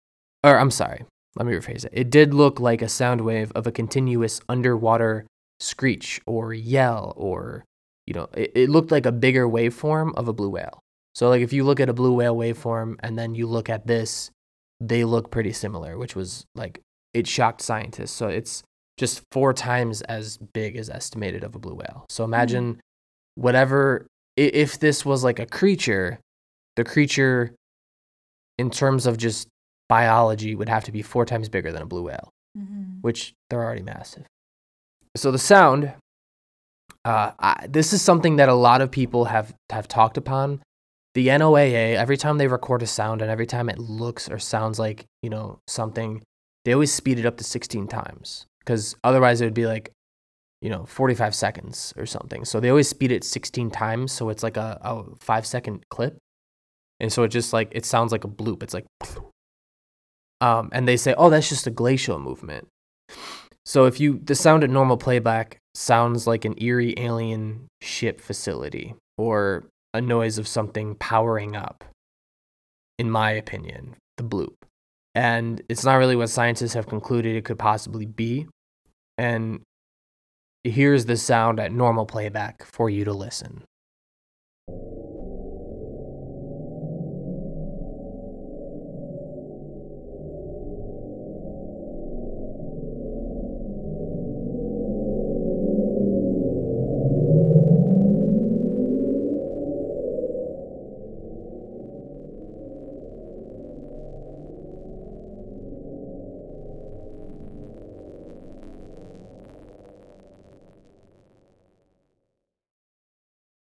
or 0.43 0.57
I'm 0.57 0.71
sorry, 0.71 1.05
let 1.35 1.45
me 1.45 1.53
rephrase 1.53 1.85
it. 1.85 1.91
It 1.93 2.09
did 2.09 2.33
look 2.33 2.59
like 2.59 2.81
a 2.81 2.89
sound 2.89 3.21
wave 3.21 3.51
of 3.53 3.67
a 3.67 3.71
continuous 3.71 4.39
underwater 4.49 5.25
screech 5.59 6.21
or 6.25 6.53
yell 6.53 7.13
or 7.15 7.63
you 8.05 8.13
know, 8.13 8.29
it, 8.33 8.51
it 8.55 8.69
looked 8.69 8.91
like 8.91 9.05
a 9.05 9.11
bigger 9.11 9.47
waveform 9.47 10.15
of 10.15 10.27
a 10.27 10.33
blue 10.33 10.49
whale. 10.49 10.79
So 11.13 11.29
like 11.29 11.41
if 11.41 11.51
you 11.51 11.63
look 11.63 11.79
at 11.79 11.89
a 11.89 11.93
blue 11.93 12.13
whale 12.13 12.35
waveform 12.35 12.95
and 13.01 13.19
then 13.19 13.35
you 13.35 13.47
look 13.47 13.69
at 13.69 13.85
this, 13.85 14.31
they 14.79 15.03
look 15.03 15.29
pretty 15.29 15.51
similar, 15.51 15.97
which 15.97 16.15
was 16.15 16.45
like 16.55 16.79
it 17.13 17.27
shocked 17.27 17.61
scientists. 17.61 18.11
So 18.11 18.27
it's 18.27 18.63
just 18.97 19.21
four 19.31 19.53
times 19.53 20.01
as 20.03 20.37
big 20.37 20.77
as 20.77 20.89
estimated 20.89 21.43
of 21.43 21.55
a 21.55 21.59
blue 21.59 21.75
whale. 21.75 22.05
So 22.09 22.23
hmm. 22.23 22.33
imagine 22.33 22.81
whatever 23.35 24.07
if 24.37 24.79
this 24.79 25.03
was 25.03 25.23
like 25.23 25.39
a 25.39 25.45
creature, 25.45 26.19
the 26.75 26.83
creature 26.83 27.53
in 28.57 28.69
terms 28.69 29.05
of 29.05 29.17
just 29.17 29.47
biology 29.89 30.55
would 30.55 30.69
have 30.69 30.83
to 30.85 30.91
be 30.91 31.01
four 31.01 31.25
times 31.25 31.49
bigger 31.49 31.71
than 31.71 31.81
a 31.81 31.85
blue 31.85 32.03
whale, 32.03 32.29
Mhm. 32.57 33.01
which 33.01 33.33
they're 33.49 33.63
already 33.63 33.83
massive. 33.83 34.25
So 35.15 35.31
the 35.31 35.39
sound, 35.39 35.93
uh, 37.05 37.31
I, 37.39 37.65
this 37.69 37.93
is 37.93 38.01
something 38.01 38.35
that 38.37 38.49
a 38.49 38.53
lot 38.53 38.81
of 38.81 38.91
people 38.91 39.25
have 39.25 39.53
have 39.71 39.87
talked 39.87 40.17
upon. 40.17 40.61
The 41.13 41.27
NOAA, 41.29 41.95
every 41.95 42.17
time 42.17 42.37
they 42.37 42.47
record 42.47 42.83
a 42.83 42.87
sound 42.87 43.21
and 43.21 43.31
every 43.31 43.47
time 43.47 43.69
it 43.69 43.79
looks 43.79 44.29
or 44.29 44.37
sounds 44.39 44.77
like 44.77 45.05
you 45.23 45.29
know 45.29 45.59
something, 45.67 46.21
they 46.65 46.73
always 46.73 46.93
speed 46.93 47.17
it 47.17 47.25
up 47.25 47.37
to 47.37 47.43
16 47.43 47.87
times 47.87 48.45
because 48.59 48.95
otherwise 49.03 49.41
it 49.41 49.45
would 49.45 49.53
be 49.53 49.65
like 49.65 49.91
you 50.61 50.69
know 50.69 50.85
45 50.85 51.33
seconds 51.33 51.93
or 51.97 52.05
something. 52.05 52.45
So 52.45 52.59
they 52.59 52.69
always 52.69 52.89
speed 52.89 53.11
it 53.11 53.23
16 53.23 53.71
times, 53.71 54.11
so 54.11 54.29
it's 54.29 54.43
like 54.43 54.57
a, 54.57 54.77
a 54.81 55.03
five 55.19 55.45
second 55.47 55.85
clip, 55.89 56.17
and 56.99 57.11
so 57.11 57.23
it 57.23 57.29
just 57.29 57.53
like 57.53 57.69
it 57.71 57.85
sounds 57.85 58.11
like 58.11 58.23
a 58.25 58.27
bloop. 58.29 58.61
It's 58.61 58.73
like, 58.73 58.85
um, 60.41 60.69
and 60.71 60.87
they 60.87 60.97
say, 60.97 61.13
oh, 61.17 61.29
that's 61.29 61.49
just 61.49 61.67
a 61.67 61.71
glacial 61.71 62.19
movement. 62.19 62.67
So 63.65 63.85
if 63.85 63.99
you 63.99 64.19
the 64.23 64.35
sound 64.35 64.63
at 64.63 64.69
normal 64.69 64.97
playback 64.97 65.59
sounds 65.75 66.25
like 66.25 66.45
an 66.45 66.55
eerie 66.57 66.93
alien 66.97 67.67
ship 67.81 68.21
facility 68.21 68.95
or 69.17 69.65
a 69.93 70.01
noise 70.01 70.37
of 70.37 70.47
something 70.47 70.95
powering 70.95 71.55
up, 71.55 71.83
in 72.97 73.11
my 73.11 73.31
opinion, 73.31 73.95
the 74.17 74.23
bloop. 74.23 74.55
And 75.15 75.61
it's 75.67 75.83
not 75.83 75.95
really 75.95 76.15
what 76.15 76.29
scientists 76.29 76.73
have 76.73 76.87
concluded 76.87 77.35
it 77.35 77.43
could 77.43 77.59
possibly 77.59 78.05
be. 78.05 78.47
And 79.17 79.61
here's 80.63 81.05
the 81.05 81.17
sound 81.17 81.59
at 81.59 81.71
normal 81.71 82.05
playback 82.05 82.63
for 82.63 82.89
you 82.89 83.03
to 83.05 83.13
listen. 83.13 83.63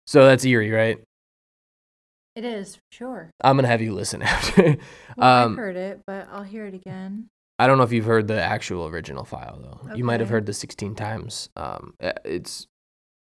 So 0.08 0.26
that's 0.26 0.46
eerie, 0.46 0.72
right? 0.72 1.00
It 2.36 2.44
is, 2.44 2.76
for 2.76 2.82
sure. 2.92 3.32
I'm 3.42 3.56
gonna 3.56 3.68
have 3.68 3.82
you 3.82 3.94
listen 3.94 4.22
after. 4.24 4.78
Well, 5.18 5.44
um, 5.46 5.52
I've 5.52 5.58
heard 5.58 5.76
it, 5.78 6.02
but 6.06 6.28
I'll 6.32 6.44
hear 6.44 6.66
it 6.66 6.74
again. 6.74 7.30
I 7.58 7.68
don't 7.68 7.78
know 7.78 7.86
if 7.86 7.94
you've 7.94 8.06
heard 8.06 8.28
the 8.28 8.42
actual 8.42 8.88
original 8.88 9.24
file 9.24 9.60
though. 9.62 9.96
You 9.96 10.04
might 10.04 10.20
have 10.20 10.30
heard 10.30 10.46
the 10.46 10.54
16 10.54 10.94
times. 10.96 11.50
Um, 11.56 11.94
uh, 12.04 12.12
it's 12.26 12.68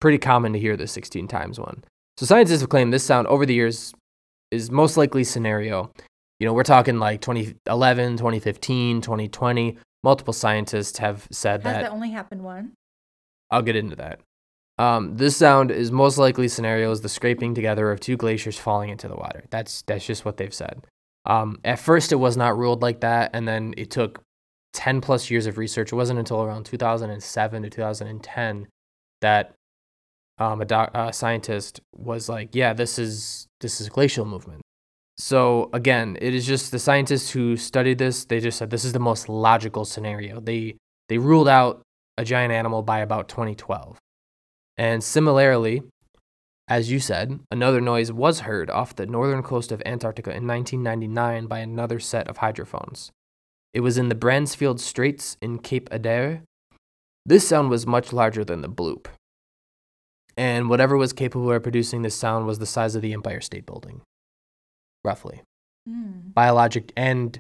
pretty 0.01 0.17
common 0.17 0.55
to 0.55 0.59
hear 0.59 0.77
the 0.77 0.87
16 0.87 1.29
times 1.29 1.61
one. 1.61 1.85
So 2.17 2.25
scientists 2.25 2.61
have 2.61 2.71
claimed 2.71 2.93
this 2.93 3.05
sound 3.05 3.27
over 3.27 3.45
the 3.45 3.53
years 3.53 3.93
is 4.51 4.71
most 4.71 4.97
likely 4.97 5.25
scenario. 5.25 5.91
You 6.41 6.47
know, 6.47 6.55
we're 6.55 6.63
talking 6.63 6.99
like 6.99 7.21
2011, 7.21 8.17
2015, 8.17 9.01
2020. 9.03 9.79
Multiple 10.03 10.33
scientists 10.33 10.99
have 10.99 11.27
said 11.31 11.63
Has 11.63 11.73
that. 11.75 11.83
that 11.83 11.93
only 11.93 12.11
happened 12.11 12.43
one? 12.43 12.73
I'll 13.51 13.63
get 13.63 13.77
into 13.77 13.97
that. 13.97 14.21
Um, 14.79 15.17
this 15.17 15.37
sound 15.37 15.71
is 15.71 15.93
most 15.93 16.19
likely 16.19 16.49
scenario 16.49 16.91
is 16.91 17.01
the 17.01 17.09
scraping 17.09 17.55
together 17.55 17.93
of 17.93 18.01
two 18.01 18.17
glaciers 18.17 18.59
falling 18.59 18.91
into 18.91 19.07
the 19.09 19.15
water. 19.15 19.45
That's 19.51 19.83
that's 19.83 20.07
just 20.07 20.25
what 20.25 20.37
they've 20.37 20.55
said. 20.55 20.85
Um, 21.27 21.61
at 21.65 21.79
first, 21.79 22.13
it 22.13 22.17
was 22.17 22.37
not 22.37 22.59
ruled 22.59 22.83
like 22.83 23.01
that, 23.01 23.31
and 23.33 23.47
then 23.47 23.75
it 23.77 23.91
took 23.91 24.21
10 24.75 25.01
plus 25.01 25.31
years 25.31 25.47
of 25.47 25.57
research. 25.57 25.93
It 25.93 25.97
wasn't 25.97 26.19
until 26.19 26.43
around 26.43 26.67
2007 26.67 27.63
to 27.63 27.71
2010 27.71 28.67
that 29.21 29.55
um, 30.39 30.61
a, 30.61 30.65
doc, 30.65 30.91
a 30.93 31.13
scientist 31.13 31.81
was 31.95 32.29
like, 32.29 32.55
"Yeah, 32.55 32.73
this 32.73 32.99
is 32.99 33.47
this 33.61 33.81
is 33.81 33.89
glacial 33.89 34.25
movement." 34.25 34.61
So 35.17 35.71
again, 35.73 36.19
it 36.21 36.35
is 36.35 36.45
just 36.45 36.73
the 36.73 36.81
scientists 36.81 37.31
who 37.31 37.57
studied 37.57 37.99
this. 37.99 38.25
They 38.25 38.41
just 38.41 38.59
said 38.59 38.71
this 38.71 38.85
is 38.85 38.93
the 38.93 38.99
most 38.99 39.29
logical 39.29 39.85
scenario. 39.85 40.41
They 40.41 40.77
they 41.09 41.19
ruled 41.19 41.49
out 41.49 41.83
a 42.19 42.25
giant 42.25 42.53
animal 42.53 42.83
by 42.83 42.99
about 42.99 43.29
2012. 43.29 43.99
And 44.77 45.03
similarly, 45.05 45.83
as 46.69 46.91
you 46.91 46.99
said, 46.99 47.41
another 47.51 47.81
noise 47.81 48.11
was 48.11 48.41
heard 48.41 48.71
off 48.71 48.97
the 48.97 49.07
northern 49.07 49.43
coast 49.43 49.71
of 49.71 49.83
Antarctica 49.85 50.31
in 50.31 50.47
1999 50.47 51.47
by 51.47 51.59
another 51.59 52.01
set 52.01 52.27
of 52.29 52.39
hydrophones. 52.39 53.13
It 53.73 53.81
was 53.81 53.99
in 53.99 54.09
the 54.09 54.15
Bransfield 54.15 54.81
Straits 54.81 55.37
in 55.43 55.59
Cape 55.59 55.91
Adare. 55.91 56.43
This 57.27 57.47
sound 57.47 57.71
was 57.71 57.87
much 57.87 58.13
larger 58.13 58.45
than 58.45 58.61
the 58.63 58.69
bloop. 58.69 59.07
And 60.37 60.69
whatever 60.69 60.97
was 60.97 61.13
capable 61.13 61.53
of 61.53 61.63
producing 61.63 62.03
this 62.03 62.15
sound 62.17 62.47
was 62.47 62.59
the 62.59 62.67
size 62.67 62.95
of 62.97 63.03
the 63.03 63.13
Empire 63.13 63.41
State 63.41 63.67
Building, 63.67 64.01
roughly. 65.05 65.43
Mm. 65.89 66.35
Biologic 66.35 66.93
and 66.97 67.39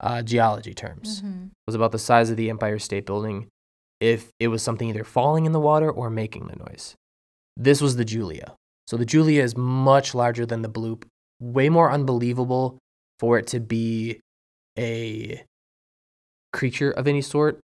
uh, 0.00 0.22
geology 0.22 0.74
terms 0.74 1.22
Mhm. 1.22 1.50
was 1.66 1.74
about 1.76 1.92
the 1.92 1.98
size 1.98 2.30
of 2.30 2.36
the 2.36 2.50
Empire 2.50 2.78
State 2.80 3.06
Building 3.06 3.46
if 4.04 4.28
it 4.38 4.48
was 4.48 4.62
something 4.62 4.90
either 4.90 5.02
falling 5.02 5.46
in 5.46 5.52
the 5.52 5.60
water 5.60 5.90
or 5.90 6.10
making 6.10 6.46
the 6.46 6.56
noise. 6.56 6.94
This 7.56 7.80
was 7.80 7.96
the 7.96 8.04
Julia. 8.04 8.54
So 8.86 8.98
the 8.98 9.06
Julia 9.06 9.42
is 9.42 9.56
much 9.56 10.14
larger 10.14 10.44
than 10.44 10.60
the 10.60 10.68
Bloop, 10.68 11.04
way 11.40 11.70
more 11.70 11.90
unbelievable 11.90 12.78
for 13.18 13.38
it 13.38 13.46
to 13.46 13.60
be 13.60 14.20
a 14.78 15.42
creature 16.52 16.90
of 16.90 17.08
any 17.08 17.22
sort. 17.22 17.60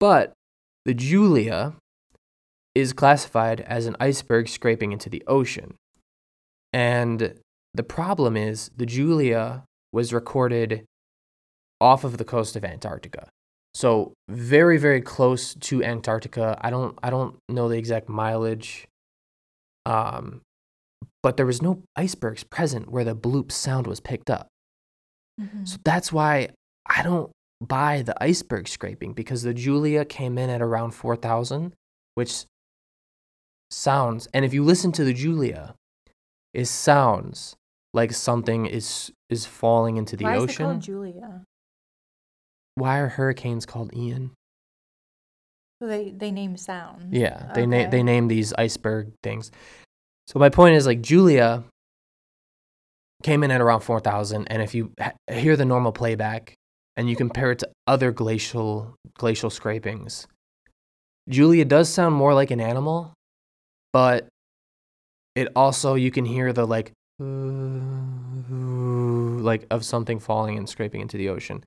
But 0.00 0.32
the 0.84 0.94
Julia 0.94 1.74
is 2.74 2.92
classified 2.92 3.60
as 3.60 3.86
an 3.86 3.94
iceberg 4.00 4.48
scraping 4.48 4.90
into 4.90 5.08
the 5.08 5.22
ocean. 5.28 5.76
And 6.72 7.38
the 7.72 7.84
problem 7.84 8.36
is 8.36 8.68
the 8.76 8.86
Julia 8.86 9.62
was 9.92 10.12
recorded 10.12 10.86
off 11.80 12.02
of 12.02 12.18
the 12.18 12.24
coast 12.24 12.56
of 12.56 12.64
Antarctica. 12.64 13.28
So 13.74 14.12
very 14.28 14.78
very 14.78 15.00
close 15.00 15.54
to 15.54 15.82
Antarctica. 15.82 16.56
I 16.60 16.70
don't 16.70 16.96
I 17.02 17.10
don't 17.10 17.36
know 17.48 17.68
the 17.68 17.76
exact 17.78 18.08
mileage. 18.08 18.86
Um 19.86 20.40
but 21.22 21.36
there 21.36 21.46
was 21.46 21.62
no 21.62 21.82
icebergs 21.96 22.44
present 22.44 22.90
where 22.90 23.04
the 23.04 23.16
bloop 23.16 23.50
sound 23.50 23.86
was 23.86 24.00
picked 24.00 24.30
up. 24.30 24.46
Mhm. 25.40 25.66
So 25.66 25.78
that's 25.84 26.12
why 26.12 26.50
I 26.86 27.02
don't 27.02 27.32
buy 27.60 28.02
the 28.02 28.14
iceberg 28.22 28.68
scraping 28.68 29.14
because 29.14 29.42
the 29.42 29.54
Julia 29.54 30.04
came 30.04 30.36
in 30.38 30.50
at 30.50 30.60
around 30.62 30.90
4000 30.92 31.74
which 32.14 32.44
sounds 33.70 34.28
and 34.34 34.44
if 34.44 34.52
you 34.54 34.62
listen 34.62 34.92
to 34.92 35.04
the 35.04 35.12
Julia 35.14 35.74
it 36.52 36.66
sounds 36.66 37.56
like 37.92 38.12
something 38.12 38.66
is 38.66 39.10
is 39.30 39.46
falling 39.46 39.96
into 39.96 40.16
the 40.16 40.24
Why 40.24 40.36
ocean. 40.36 40.48
is 40.50 40.54
it 40.54 40.62
called 40.62 40.80
Julia? 40.82 41.44
Why 42.74 42.98
are 42.98 43.08
hurricanes 43.08 43.66
called 43.66 43.94
Ian? 43.94 44.32
So 45.80 45.88
they 45.88 46.10
they 46.10 46.30
name 46.30 46.56
sounds. 46.56 47.12
Yeah, 47.12 47.50
they 47.54 47.62
Okay. 47.62 47.66
name 47.66 47.90
they 47.90 48.02
name 48.02 48.28
these 48.28 48.52
iceberg 48.54 49.12
things. 49.22 49.50
So 50.26 50.38
my 50.38 50.48
point 50.48 50.76
is 50.76 50.86
like 50.86 51.02
Julia 51.02 51.64
came 53.22 53.42
in 53.42 53.50
at 53.50 53.60
around 53.60 53.80
4000 53.80 54.46
and 54.48 54.62
if 54.62 54.74
you 54.74 54.92
ha- 55.00 55.12
hear 55.30 55.56
the 55.56 55.64
normal 55.64 55.92
playback 55.92 56.54
and 56.96 57.08
you 57.08 57.16
compare 57.16 57.52
it 57.52 57.58
to 57.60 57.68
other 57.86 58.12
glacial 58.12 58.94
glacial 59.16 59.48
scrapings 59.48 60.26
Julia 61.28 61.64
does 61.64 61.88
sound 61.88 62.14
more 62.14 62.34
like 62.34 62.50
an 62.50 62.60
animal 62.60 63.14
but 63.94 64.28
it 65.34 65.48
also 65.56 65.94
you 65.94 66.10
can 66.10 66.26
hear 66.26 66.52
the 66.52 66.66
like 66.66 66.92
like 69.42 69.66
of 69.70 69.84
something 69.84 70.18
falling 70.20 70.58
and 70.58 70.68
scraping 70.68 71.00
into 71.00 71.16
the 71.16 71.30
ocean 71.30 71.64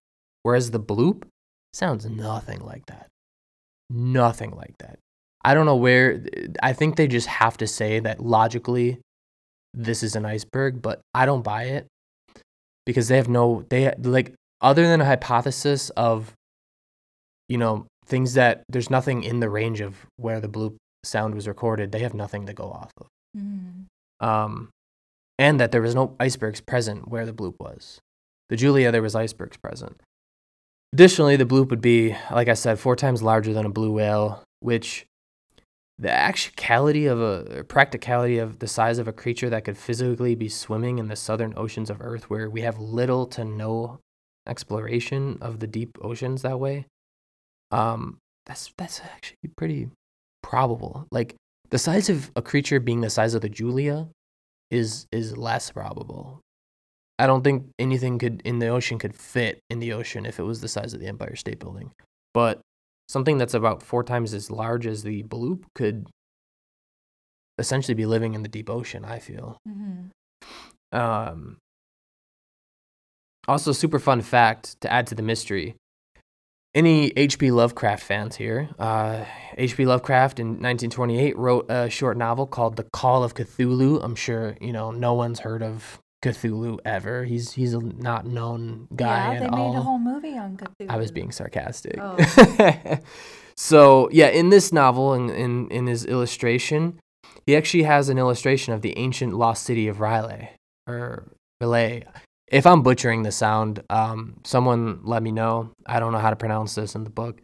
whereas 0.48 0.72
the 0.72 0.80
bloop 0.80 1.24
sounds 1.74 2.06
nothing 2.06 2.60
like 2.72 2.86
that 2.88 3.08
nothing 3.89 4.51
like 4.51 4.75
that 4.80 4.98
I 5.48 5.54
don't 5.54 5.66
know 5.66 5.77
where. 5.77 6.25
I 6.62 6.74
think 6.74 6.98
they 6.98 7.08
just 7.08 7.27
have 7.27 7.56
to 7.58 7.68
say 7.68 8.01
that 8.01 8.20
logically, 8.20 9.00
this 9.74 10.04
is 10.04 10.13
an 10.18 10.25
iceberg, 10.25 10.82
but 10.82 11.00
I 11.13 11.25
don't 11.25 11.42
buy 11.42 11.63
it 11.63 11.88
because 12.86 13.08
they 13.08 13.16
have 13.16 13.30
no. 13.30 13.63
They 13.70 13.94
like 13.98 14.34
other 14.60 14.86
than 14.86 15.00
a 15.00 15.06
hypothesis 15.06 15.89
of, 15.92 16.34
you 17.48 17.58
know, 17.58 17.88
things 18.06 18.34
that 18.34 18.63
there's 18.68 18.89
nothing 18.89 19.24
in 19.24 19.39
the 19.39 19.50
range 19.50 19.80
of 19.80 20.06
where 20.18 20.42
the 20.42 20.50
bloop 20.50 20.75
sound 21.06 21.34
was 21.34 21.48
recorded. 21.48 21.94
They 21.94 22.00
have 22.00 22.13
nothing 22.13 22.46
to 22.48 22.54
go 22.54 22.66
off 22.66 22.92
of. 22.98 23.08
Mm. 23.38 23.86
Um, 24.20 24.70
and 25.39 25.62
that 25.62 25.72
there 25.72 25.82
was 25.82 25.96
no 25.96 26.13
icebergs 26.20 26.60
present 26.60 27.08
where 27.08 27.25
the 27.25 27.32
bloop 27.34 27.56
was. 27.58 28.00
The 28.50 28.58
Julia, 28.58 28.92
there 28.92 29.01
was 29.01 29.16
icebergs 29.16 29.56
present. 29.56 30.01
Additionally, 30.94 31.36
the 31.36 31.46
bloop 31.46 31.70
would 31.70 31.82
be, 31.82 32.15
like 32.32 32.48
I 32.48 32.53
said, 32.53 32.79
four 32.79 32.96
times 32.96 33.22
larger 33.22 33.53
than 33.53 33.65
a 33.65 33.70
blue 33.70 33.91
whale, 33.91 34.44
which 34.62 35.06
the 36.00 36.12
actuality 36.12 37.08
of 37.08 37.20
a 37.20 37.63
practicality 37.63 38.38
of 38.38 38.60
the 38.60 38.67
size 38.67 39.00
of 39.00 39.08
a 39.08 39.13
creature 39.13 39.50
that 39.50 39.65
could 39.65 39.77
physically 39.77 40.36
be 40.36 40.48
swimming 40.48 41.00
in 41.00 41.08
the 41.08 41.15
southern 41.15 41.53
oceans 41.58 41.89
of 41.89 42.01
Earth, 42.01 42.29
where 42.29 42.50
we 42.50 42.62
have 42.62 42.79
little 42.79 43.25
to 43.27 43.44
no 43.44 44.00
exploration 44.48 45.38
of 45.41 45.60
the 45.60 45.67
deep 45.67 45.98
oceans 46.01 46.44
that 46.44 46.60
way. 46.60 46.86
Um, 47.72 48.20
that's 48.46 48.72
that's 48.77 49.01
actually 49.01 49.51
pretty 49.58 49.89
probable. 50.41 51.08
Like 51.12 51.36
the 51.70 51.77
size 51.77 52.10
of 52.10 52.32
a 52.36 52.41
creature 52.41 52.79
being 52.79 53.01
the 53.01 53.10
size 53.10 53.34
of 53.34 53.41
the 53.41 53.50
Julia 53.50 54.08
is 54.72 55.06
is 55.12 55.36
less 55.36 55.72
probable. 55.72 56.39
I 57.19 57.25
don't 57.25 57.43
think 57.43 57.67
anything 57.79 58.19
could 58.19 58.41
in 58.45 58.59
the 58.59 58.67
ocean 58.67 59.00
could 59.00 59.15
fit 59.15 59.59
in 59.69 59.79
the 59.79 59.93
ocean 59.93 60.25
if 60.25 60.39
it 60.39 60.43
was 60.43 60.62
the 60.62 60.67
size 60.67 60.93
of 60.93 61.00
the 61.00 61.07
Empire 61.07 61.36
State 61.36 61.59
Building. 61.59 61.91
But 62.33 62.59
something 63.09 63.38
that's 63.38 63.53
about 63.53 63.81
four 63.81 64.03
times 64.03 64.33
as 64.33 64.51
large 64.51 64.86
as 64.86 65.03
the 65.03 65.24
bloop 65.24 65.63
could 65.74 66.07
essentially 67.57 67.95
be 67.95 68.05
living 68.05 68.33
in 68.33 68.43
the 68.43 68.50
deep 68.50 68.69
ocean, 68.69 69.03
I 69.03 69.19
feel. 69.19 69.57
Mm-hmm. 69.67 70.97
Um, 70.97 71.57
also, 73.47 73.71
super 73.71 74.00
fun 74.00 74.21
fact 74.21 74.79
to 74.81 74.91
add 74.91 75.07
to 75.07 75.15
the 75.15 75.24
mystery. 75.24 75.75
Any 76.75 77.12
H.P. 77.17 77.50
Lovecraft 77.50 78.03
fans 78.03 78.36
here? 78.36 78.69
Uh, 78.77 79.25
H.P. 79.57 79.86
Lovecraft 79.86 80.39
in 80.39 80.47
1928 80.47 81.36
wrote 81.38 81.65
a 81.71 81.89
short 81.89 82.17
novel 82.17 82.45
called 82.45 82.75
The 82.75 82.83
Call 82.93 83.24
of 83.24 83.33
Cthulhu. 83.33 84.03
I'm 84.03 84.15
sure 84.15 84.55
you 84.62 84.74
know 84.74 84.91
no 84.91 85.13
one's 85.13 85.39
heard 85.39 85.63
of 85.63 86.00
Cthulhu 86.24 86.79
ever. 86.83 87.25
He's 87.25 87.53
he's 87.53 87.74
a 87.74 87.79
not 87.79 88.25
known 88.25 88.88
guy 88.95 89.33
yeah, 89.33 89.39
they 89.39 89.50
made 89.50 89.75
a 89.75 89.81
whole 89.81 90.00
movie 90.00 90.38
on 90.38 90.57
Cthulhu. 90.57 90.89
I 90.89 90.97
was 90.97 91.12
being 91.12 91.31
sarcastic. 91.31 91.97
Oh. 92.00 92.17
so 93.57 94.09
yeah, 94.12 94.27
in 94.27 94.50
this 94.50 94.74
novel, 94.74 95.13
in, 95.13 95.29
in 95.29 95.69
in 95.69 95.88
his 95.88 96.05
illustration, 96.05 97.00
he 97.45 97.55
actually 97.55 97.83
has 97.83 98.09
an 98.09 98.17
illustration 98.17 98.74
of 98.74 98.81
the 98.81 98.97
ancient 98.97 99.33
lost 99.33 99.63
city 99.63 99.88
of 99.88 100.00
Riley 100.00 100.50
or 100.88 101.31
Relay. 101.62 102.03
If 102.47 102.65
I'm 102.65 102.82
butchering 102.82 103.23
the 103.23 103.32
sound, 103.32 103.84
um, 103.89 104.39
someone 104.45 105.01
let 105.03 105.21
me 105.21 105.32
know. 105.32 105.71
I 105.86 105.99
don't 105.99 106.13
know 106.13 106.19
how 106.19 106.30
to 106.30 106.36
pronounce 106.36 106.75
this 106.75 106.95
in 106.95 107.03
the 107.03 107.10
book. 107.10 107.41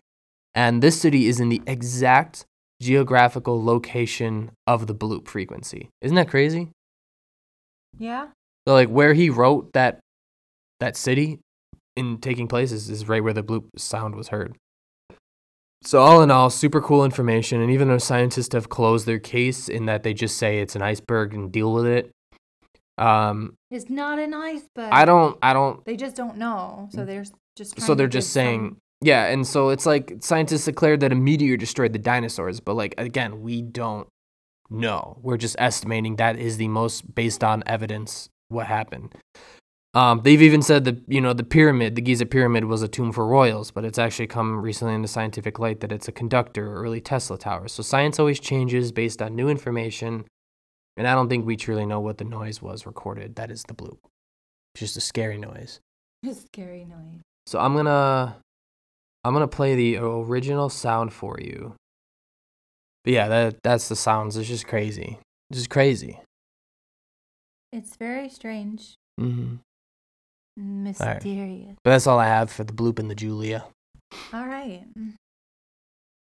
And 0.56 0.82
this 0.82 1.00
city 1.00 1.28
is 1.28 1.40
in 1.40 1.50
the 1.50 1.62
exact 1.68 2.46
geographical 2.82 3.64
location 3.64 4.52
of 4.66 4.88
the 4.88 4.96
bloop 4.96 5.28
frequency. 5.28 5.90
Isn't 6.02 6.16
that 6.16 6.30
crazy? 6.30 6.70
Yeah. 7.98 8.28
So 8.68 8.74
like 8.74 8.90
where 8.90 9.14
he 9.14 9.30
wrote 9.30 9.74
that 9.74 10.00
that 10.80 10.96
city 10.98 11.40
in 11.96 12.18
taking 12.20 12.48
place 12.48 12.72
is, 12.72 12.90
is 12.90 13.08
right 13.08 13.24
where 13.24 13.34
the 13.34 13.44
bloop 13.44 13.66
sound 13.78 14.16
was 14.16 14.30
heard. 14.30 14.58
So 15.84 16.00
all 16.02 16.22
in 16.22 16.32
all, 16.32 16.50
super 16.50 16.82
cool 16.82 17.04
information. 17.04 17.62
And 17.62 17.70
even 17.70 17.90
though 17.90 17.98
scientists 17.98 18.54
have 18.54 18.70
closed 18.70 19.06
their 19.06 19.20
case 19.20 19.68
in 19.68 19.86
that 19.88 20.04
they 20.04 20.14
just 20.14 20.38
say 20.38 20.60
it's 20.60 20.76
an 20.76 20.82
iceberg 20.82 21.34
and 21.34 21.52
deal 21.52 21.74
with 21.74 21.86
it, 21.86 22.10
um, 22.98 23.56
It's 23.70 23.90
not 23.90 24.18
an 24.18 24.34
iceberg. 24.34 24.90
I 24.92 25.04
don't, 25.06 25.38
I 25.42 25.52
don't. 25.54 25.84
They 25.86 25.98
just 25.98 26.16
don't 26.16 26.38
know. 26.38 26.88
So 26.92 27.06
they're 27.06 27.26
just. 27.58 27.80
So 27.82 27.96
they're 27.96 28.08
just 28.08 28.32
saying, 28.32 28.70
some- 28.70 28.78
yeah. 29.02 29.26
And 29.26 29.46
so 29.46 29.70
it's 29.70 29.86
like 29.86 30.16
scientists 30.22 30.66
declared 30.66 31.02
that 31.02 31.12
a 31.12 31.16
meteor 31.16 31.58
destroyed 31.58 31.92
the 31.92 32.00
dinosaurs, 32.00 32.60
but 32.62 32.76
like 32.76 32.96
again, 32.98 33.42
we 33.42 33.62
don't 33.62 34.08
know. 34.70 35.18
We're 35.22 35.38
just 35.38 35.58
estimating 35.60 36.16
that 36.16 36.38
is 36.38 36.58
the 36.58 36.70
most 36.70 37.14
based 37.14 37.44
on 37.44 37.62
evidence 37.66 38.30
what 38.50 38.68
happened. 38.68 39.14
Um, 39.96 40.22
they've 40.24 40.42
even 40.42 40.64
said 40.64 40.86
that 40.86 41.04
you 41.08 41.22
know 41.22 41.34
the 41.34 41.44
pyramid, 41.44 41.96
the 41.96 42.02
Giza 42.02 42.26
pyramid, 42.26 42.66
was 42.66 42.82
a 42.82 42.88
tomb 42.88 43.12
for 43.12 43.28
royals, 43.28 43.70
but 43.70 43.86
it's 43.86 44.00
actually 44.00 44.28
come 44.28 44.60
recently 44.62 44.96
into 44.96 45.08
scientific 45.08 45.60
light 45.60 45.82
that 45.82 45.92
it's 45.92 46.08
a 46.08 46.12
conductor 46.12 46.72
or 46.72 46.82
early 46.82 47.00
Tesla 47.00 47.38
tower. 47.38 47.68
So 47.68 47.84
science 47.84 48.20
always 48.20 48.40
changes 48.40 48.92
based 48.92 49.22
on 49.22 49.36
new 49.36 49.50
information, 49.50 50.26
and 50.98 51.08
I 51.08 51.14
don't 51.14 51.30
think 51.30 51.46
we 51.46 51.56
truly 51.56 51.86
know 51.86 52.00
what 52.00 52.18
the 52.18 52.24
noise 52.24 52.60
was 52.60 52.88
recorded. 52.88 53.36
That 53.36 53.52
is 53.52 53.64
the 53.68 53.76
bloop. 53.76 54.00
It's 54.74 54.80
just 54.80 54.98
a 54.98 55.02
scary 55.02 55.38
noise. 55.38 55.80
A 56.28 56.34
scary 56.34 56.86
noise. 56.86 57.22
So 57.46 57.60
I'm 57.60 57.76
gonna 57.76 58.38
I'm 59.24 59.34
gonna 59.34 59.48
play 59.48 59.76
the 59.76 59.98
original 59.98 60.70
sound 60.70 61.14
for 61.14 61.38
you. 61.40 61.76
But 63.04 63.14
yeah, 63.14 63.28
that 63.28 63.58
that's 63.64 63.90
the 63.90 63.96
sounds. 63.96 64.38
It's 64.38 64.48
just 64.48 64.66
crazy. 64.66 65.20
It's 65.50 65.60
just 65.60 65.70
crazy. 65.70 66.20
It's 67.74 67.96
very 67.96 68.30
strange. 68.30 68.94
Mm 69.20 69.34
hmm 69.36 69.56
Mysterious. 70.56 71.76
But 71.84 71.90
that's 71.90 72.06
all 72.06 72.20
I 72.20 72.28
have 72.28 72.52
for 72.52 72.64
the 72.64 72.72
bloop 72.72 73.00
and 73.00 73.10
the 73.10 73.16
Julia. 73.16 73.66
All 74.32 74.46
right. 74.46 74.86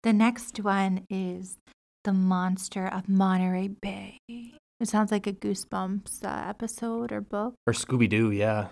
The 0.01 0.13
next 0.13 0.59
one 0.59 1.05
is 1.11 1.57
The 2.03 2.13
Monster 2.13 2.87
of 2.87 3.07
Monterey 3.07 3.67
Bay. 3.67 4.17
It 4.27 4.89
sounds 4.89 5.11
like 5.11 5.27
a 5.27 5.33
Goosebumps 5.33 6.25
uh, 6.25 6.49
episode 6.49 7.11
or 7.11 7.21
book. 7.21 7.53
Or 7.67 7.73
Scooby 7.73 8.09
Doo, 8.09 8.31
yeah. 8.31 8.69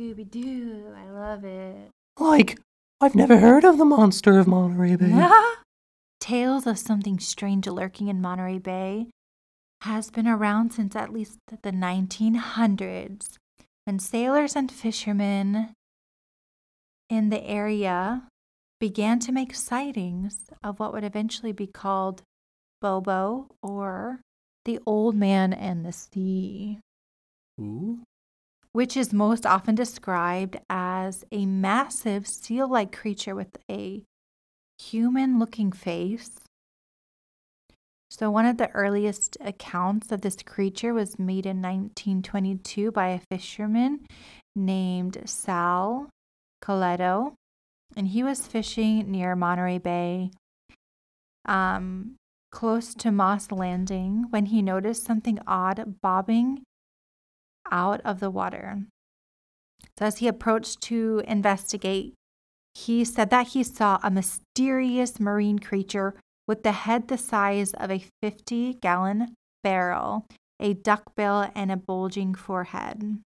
Scooby 0.00 0.30
Doo. 0.30 0.94
I 0.96 1.10
love 1.10 1.44
it. 1.44 1.90
Like, 2.20 2.60
I've 3.00 3.16
never 3.16 3.38
heard 3.38 3.64
of 3.64 3.78
the 3.78 3.84
monster 3.84 4.38
of 4.38 4.46
Monterey 4.46 4.94
Bay. 4.94 5.28
Tales 6.20 6.68
of 6.68 6.78
something 6.78 7.18
strange 7.18 7.66
lurking 7.66 8.06
in 8.06 8.20
Monterey 8.20 8.58
Bay 8.58 9.08
has 9.84 10.10
been 10.10 10.26
around 10.26 10.72
since 10.72 10.96
at 10.96 11.12
least 11.12 11.38
the 11.62 11.70
1900s 11.70 13.36
when 13.84 13.98
sailors 13.98 14.56
and 14.56 14.72
fishermen 14.72 15.74
in 17.10 17.28
the 17.28 17.44
area 17.44 18.22
began 18.80 19.18
to 19.18 19.30
make 19.30 19.54
sightings 19.54 20.46
of 20.62 20.80
what 20.80 20.92
would 20.94 21.04
eventually 21.04 21.52
be 21.52 21.66
called 21.66 22.22
Bobo 22.80 23.48
or 23.62 24.20
the 24.64 24.80
Old 24.86 25.14
Man 25.14 25.52
and 25.52 25.84
the 25.84 25.92
Sea 25.92 26.78
Ooh. 27.60 28.00
which 28.72 28.96
is 28.96 29.12
most 29.12 29.44
often 29.44 29.74
described 29.74 30.56
as 30.70 31.24
a 31.30 31.44
massive 31.44 32.26
seal 32.26 32.66
like 32.68 32.90
creature 32.90 33.34
with 33.34 33.58
a 33.70 34.02
human 34.78 35.38
looking 35.38 35.72
face. 35.72 36.30
So, 38.16 38.30
one 38.30 38.46
of 38.46 38.58
the 38.58 38.70
earliest 38.70 39.36
accounts 39.40 40.12
of 40.12 40.20
this 40.20 40.36
creature 40.36 40.94
was 40.94 41.18
made 41.18 41.46
in 41.46 41.60
1922 41.60 42.92
by 42.92 43.08
a 43.08 43.18
fisherman 43.18 44.06
named 44.54 45.18
Sal 45.24 46.10
Coletto, 46.62 47.34
and 47.96 48.06
he 48.06 48.22
was 48.22 48.46
fishing 48.46 49.10
near 49.10 49.34
Monterey 49.34 49.78
Bay, 49.78 50.30
um, 51.44 52.14
close 52.52 52.94
to 52.94 53.10
Moss 53.10 53.50
Landing, 53.50 54.26
when 54.30 54.46
he 54.46 54.62
noticed 54.62 55.04
something 55.04 55.40
odd 55.44 55.96
bobbing 56.00 56.62
out 57.72 58.00
of 58.04 58.20
the 58.20 58.30
water. 58.30 58.84
So, 59.98 60.06
as 60.06 60.18
he 60.18 60.28
approached 60.28 60.80
to 60.82 61.20
investigate, 61.26 62.14
he 62.74 63.04
said 63.04 63.30
that 63.30 63.48
he 63.48 63.64
saw 63.64 63.98
a 64.04 64.10
mysterious 64.12 65.18
marine 65.18 65.58
creature 65.58 66.14
with 66.46 66.62
the 66.62 66.72
head 66.72 67.08
the 67.08 67.18
size 67.18 67.72
of 67.74 67.90
a 67.90 68.04
50 68.22 68.74
gallon 68.74 69.34
barrel, 69.62 70.26
a 70.60 70.74
duckbill, 70.74 71.50
and 71.54 71.72
a 71.72 71.76
bulging 71.76 72.34
forehead. 72.34 73.20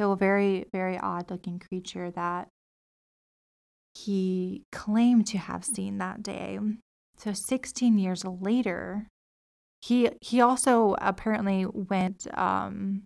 So, 0.00 0.12
a 0.12 0.16
very, 0.16 0.64
very 0.72 0.98
odd 0.98 1.30
looking 1.30 1.58
creature 1.58 2.10
that 2.10 2.48
he 3.94 4.64
claimed 4.72 5.26
to 5.28 5.38
have 5.38 5.64
seen 5.64 5.98
that 5.98 6.22
day. 6.22 6.58
So 7.18 7.32
16 7.32 7.98
years 7.98 8.24
later, 8.24 9.08
he 9.80 10.10
he 10.20 10.40
also 10.40 10.96
apparently 11.00 11.66
went 11.66 12.26
um 12.36 13.04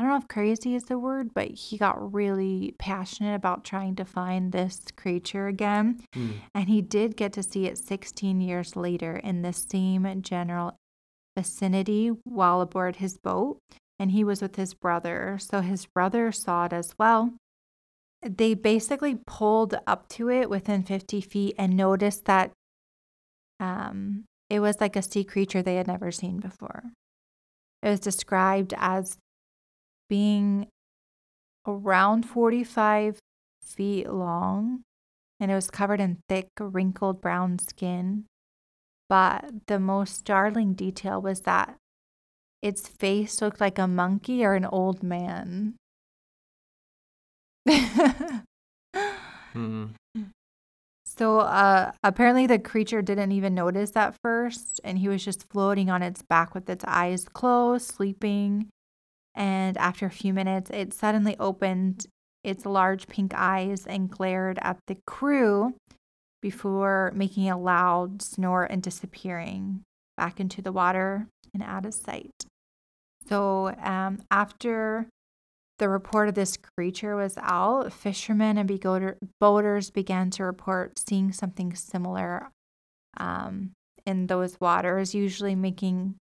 I 0.00 0.04
don't 0.04 0.12
know 0.12 0.16
if 0.16 0.28
crazy 0.28 0.74
is 0.74 0.84
the 0.84 0.98
word, 0.98 1.34
but 1.34 1.48
he 1.48 1.76
got 1.76 2.14
really 2.14 2.74
passionate 2.78 3.34
about 3.34 3.66
trying 3.66 3.96
to 3.96 4.06
find 4.06 4.50
this 4.50 4.80
creature 4.96 5.46
again. 5.46 6.00
Hmm. 6.14 6.30
And 6.54 6.70
he 6.70 6.80
did 6.80 7.18
get 7.18 7.34
to 7.34 7.42
see 7.42 7.66
it 7.66 7.76
16 7.76 8.40
years 8.40 8.76
later 8.76 9.16
in 9.16 9.42
the 9.42 9.52
same 9.52 10.22
general 10.22 10.74
vicinity 11.36 12.12
while 12.24 12.62
aboard 12.62 12.96
his 12.96 13.18
boat. 13.18 13.58
And 13.98 14.12
he 14.12 14.24
was 14.24 14.40
with 14.40 14.56
his 14.56 14.72
brother. 14.72 15.36
So 15.38 15.60
his 15.60 15.84
brother 15.84 16.32
saw 16.32 16.64
it 16.64 16.72
as 16.72 16.94
well. 16.98 17.34
They 18.22 18.54
basically 18.54 19.18
pulled 19.26 19.74
up 19.86 20.08
to 20.10 20.30
it 20.30 20.48
within 20.48 20.82
50 20.82 21.20
feet 21.20 21.54
and 21.58 21.76
noticed 21.76 22.24
that 22.24 22.52
um, 23.60 24.24
it 24.48 24.60
was 24.60 24.80
like 24.80 24.96
a 24.96 25.02
sea 25.02 25.24
creature 25.24 25.60
they 25.60 25.76
had 25.76 25.88
never 25.88 26.10
seen 26.10 26.40
before. 26.40 26.84
It 27.82 27.90
was 27.90 28.00
described 28.00 28.72
as 28.78 29.18
being 30.10 30.66
around 31.66 32.24
45 32.28 33.18
feet 33.62 34.10
long 34.10 34.82
and 35.40 35.50
it 35.50 35.54
was 35.54 35.70
covered 35.70 36.00
in 36.00 36.18
thick, 36.28 36.48
wrinkled 36.60 37.22
brown 37.22 37.58
skin. 37.58 38.26
But 39.08 39.66
the 39.66 39.80
most 39.80 40.14
startling 40.14 40.74
detail 40.74 41.22
was 41.22 41.40
that 41.40 41.76
its 42.60 42.86
face 42.86 43.40
looked 43.40 43.60
like 43.60 43.78
a 43.78 43.88
monkey 43.88 44.44
or 44.44 44.54
an 44.54 44.66
old 44.66 45.02
man. 45.02 45.76
Hmm. 49.52 49.86
So 51.04 51.40
uh, 51.40 51.90
apparently, 52.04 52.46
the 52.46 52.58
creature 52.58 53.02
didn't 53.02 53.32
even 53.32 53.52
notice 53.52 53.96
at 53.96 54.14
first, 54.22 54.80
and 54.84 54.98
he 54.98 55.08
was 55.08 55.24
just 55.24 55.48
floating 55.50 55.90
on 55.90 56.02
its 56.02 56.22
back 56.22 56.54
with 56.54 56.70
its 56.70 56.84
eyes 56.86 57.26
closed, 57.28 57.86
sleeping. 57.86 58.68
And 59.34 59.76
after 59.78 60.06
a 60.06 60.10
few 60.10 60.34
minutes, 60.34 60.70
it 60.70 60.92
suddenly 60.92 61.36
opened 61.38 62.06
its 62.42 62.66
large 62.66 63.06
pink 63.06 63.32
eyes 63.34 63.86
and 63.86 64.10
glared 64.10 64.58
at 64.62 64.78
the 64.86 64.96
crew 65.06 65.74
before 66.40 67.12
making 67.14 67.50
a 67.50 67.58
loud 67.58 68.22
snort 68.22 68.70
and 68.70 68.82
disappearing 68.82 69.82
back 70.16 70.40
into 70.40 70.62
the 70.62 70.72
water 70.72 71.26
and 71.52 71.62
out 71.62 71.84
of 71.84 71.94
sight. 71.94 72.46
So, 73.28 73.74
um, 73.82 74.22
after 74.30 75.06
the 75.78 75.88
report 75.88 76.28
of 76.28 76.34
this 76.34 76.56
creature 76.56 77.16
was 77.16 77.36
out, 77.38 77.92
fishermen 77.92 78.58
and 78.58 79.16
boaters 79.40 79.90
began 79.90 80.30
to 80.30 80.44
report 80.44 80.98
seeing 80.98 81.32
something 81.32 81.74
similar 81.74 82.50
um, 83.16 83.72
in 84.06 84.26
those 84.26 84.60
waters, 84.60 85.14
usually 85.14 85.54
making 85.54 86.16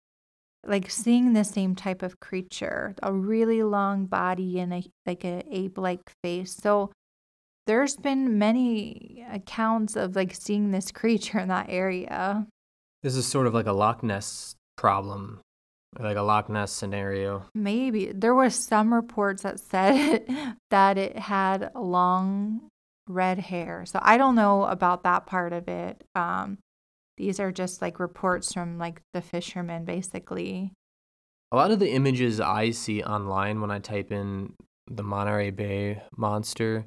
like 0.67 0.91
seeing 0.91 1.33
the 1.33 1.45
same 1.45 1.75
type 1.75 2.03
of 2.03 2.21
creature, 2.21 2.95
a 3.03 3.13
really 3.13 3.63
long 3.63 4.07
body 4.07 4.59
and 4.59 4.73
a 4.73 4.85
like 5.07 5.25
a 5.25 5.43
ape-like 5.51 6.11
face. 6.23 6.55
So 6.55 6.93
there's 7.67 7.97
been 7.97 8.39
many 8.39 9.27
accounts 9.31 9.97
of 9.97 10.17
like 10.17 10.35
seeing 10.35 10.71
this 10.71 10.93
creature 10.93 11.39
in 11.39 11.49
that 11.49 11.67
area. 11.69 12.47
This 13.03 13.17
is 13.17 13.27
sort 13.27 13.47
of 13.47 13.55
like 13.55 13.67
a 13.67 13.73
Loch 13.73 14.03
Ness 14.03 14.55
problem, 14.77 15.41
like 15.99 16.17
a 16.17 16.23
Loch 16.23 16.49
Ness 16.49 16.73
scenario. 16.73 17.45
Maybe 17.55 18.13
there 18.13 18.35
was 18.35 18.55
some 18.55 18.93
reports 18.95 19.43
that 19.43 19.61
said 19.61 20.27
that 20.71 20.99
it 20.99 21.19
had 21.19 21.71
long 21.75 22.69
red 23.09 23.39
hair. 23.39 23.85
So 23.87 23.99
I 24.03 24.17
don't 24.17 24.35
know 24.35 24.65
about 24.65 25.05
that 25.05 25.27
part 25.27 25.53
of 25.53 25.69
it. 25.69 26.03
Um, 26.15 26.59
these 27.17 27.41
are 27.41 27.53
just 27.53 27.81
like 27.81 27.99
reports 27.99 28.53
from 28.53 28.79
like 28.79 29.01
the 29.13 29.23
fishermen, 29.23 29.85
basically. 29.85 30.73
A 31.53 31.57
lot 31.57 31.71
of 31.71 31.79
the 31.79 31.91
images 31.91 32.41
I 32.41 32.71
see 32.71 33.03
online 33.03 33.61
when 33.61 33.71
I 33.71 33.79
type 33.79 34.11
in 34.11 34.55
the 34.89 35.03
Monterey 35.03 35.51
Bay 35.51 36.03
monster, 36.17 36.87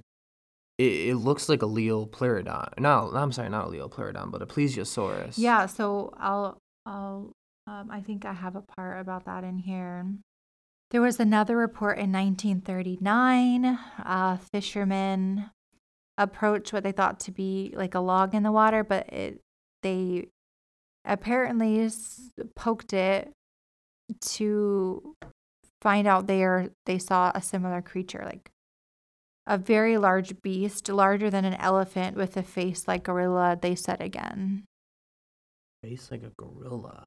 it, 0.77 1.09
it 1.09 1.15
looks 1.15 1.49
like 1.49 1.61
a 1.61 1.67
Liopleurodon. 1.67 2.77
No, 2.77 3.11
I'm 3.13 3.31
sorry, 3.31 3.49
not 3.49 3.67
a 3.67 3.69
Liopleurodon, 3.69 4.31
but 4.31 4.41
a 4.41 4.45
Plesiosaurus. 4.45 5.35
Yeah. 5.37 5.65
So 5.65 6.13
I'll, 6.17 6.57
I'll, 6.85 7.31
um, 7.67 7.89
I 7.91 8.01
think 8.01 8.25
I 8.25 8.33
have 8.33 8.55
a 8.55 8.61
part 8.61 8.99
about 8.99 9.25
that 9.25 9.43
in 9.43 9.59
here. 9.59 10.05
There 10.91 11.01
was 11.01 11.19
another 11.19 11.55
report 11.55 11.99
in 11.99 12.11
1939. 12.11 13.79
Uh, 14.03 14.37
fishermen 14.51 15.51
approached 16.17 16.73
what 16.73 16.83
they 16.83 16.91
thought 16.91 17.19
to 17.21 17.31
be 17.31 17.73
like 17.75 17.95
a 17.95 17.99
log 17.99 18.33
in 18.33 18.43
the 18.43 18.51
water, 18.51 18.83
but 18.83 19.07
it 19.09 19.41
they 19.81 20.27
apparently 21.05 21.89
poked 22.55 22.93
it 22.93 23.31
to 24.21 25.15
find 25.81 26.07
out 26.07 26.27
there 26.27 26.69
they 26.85 26.97
saw 26.97 27.31
a 27.33 27.41
similar 27.41 27.81
creature 27.81 28.23
like 28.25 28.51
a 29.47 29.57
very 29.57 29.97
large 29.97 30.41
beast 30.41 30.89
larger 30.89 31.29
than 31.29 31.45
an 31.45 31.55
elephant 31.55 32.17
with 32.17 32.35
a 32.35 32.43
face 32.43 32.87
like 32.87 33.03
gorilla 33.03 33.57
they 33.61 33.75
said 33.75 34.01
again 34.01 34.63
Face 35.81 36.11
like 36.11 36.23
a 36.23 36.31
gorilla. 36.37 37.05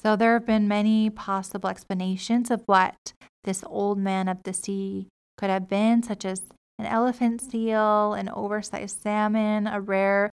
so 0.00 0.16
there 0.16 0.32
have 0.32 0.46
been 0.46 0.66
many 0.66 1.08
possible 1.08 1.70
explanations 1.70 2.50
of 2.50 2.62
what 2.66 3.12
this 3.44 3.62
old 3.66 3.98
man 3.98 4.28
of 4.28 4.42
the 4.42 4.52
sea 4.52 5.08
could 5.38 5.50
have 5.50 5.68
been 5.68 6.02
such 6.02 6.24
as 6.24 6.42
an 6.78 6.86
elephant 6.86 7.40
seal 7.40 8.14
an 8.14 8.28
oversized 8.28 9.00
salmon 9.00 9.66
a 9.66 9.80
rare 9.80 10.30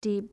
deep 0.00 0.30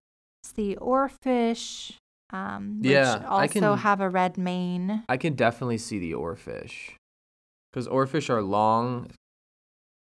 sea 0.55 0.75
oarfish 0.79 1.93
um, 2.31 2.79
which 2.81 2.91
Yeah, 2.91 3.23
I 3.27 3.43
also 3.47 3.59
can- 3.73 3.77
have 3.79 4.01
a 4.01 4.09
red 4.09 4.37
mane 4.37 5.03
I 5.09 5.17
can 5.17 5.33
definitely 5.33 5.79
see 5.79 5.97
the 5.99 6.11
oarfish. 6.13 6.93
Because 7.71 7.87
oarfish 7.87 8.29
are 8.29 8.41
long, 8.43 9.09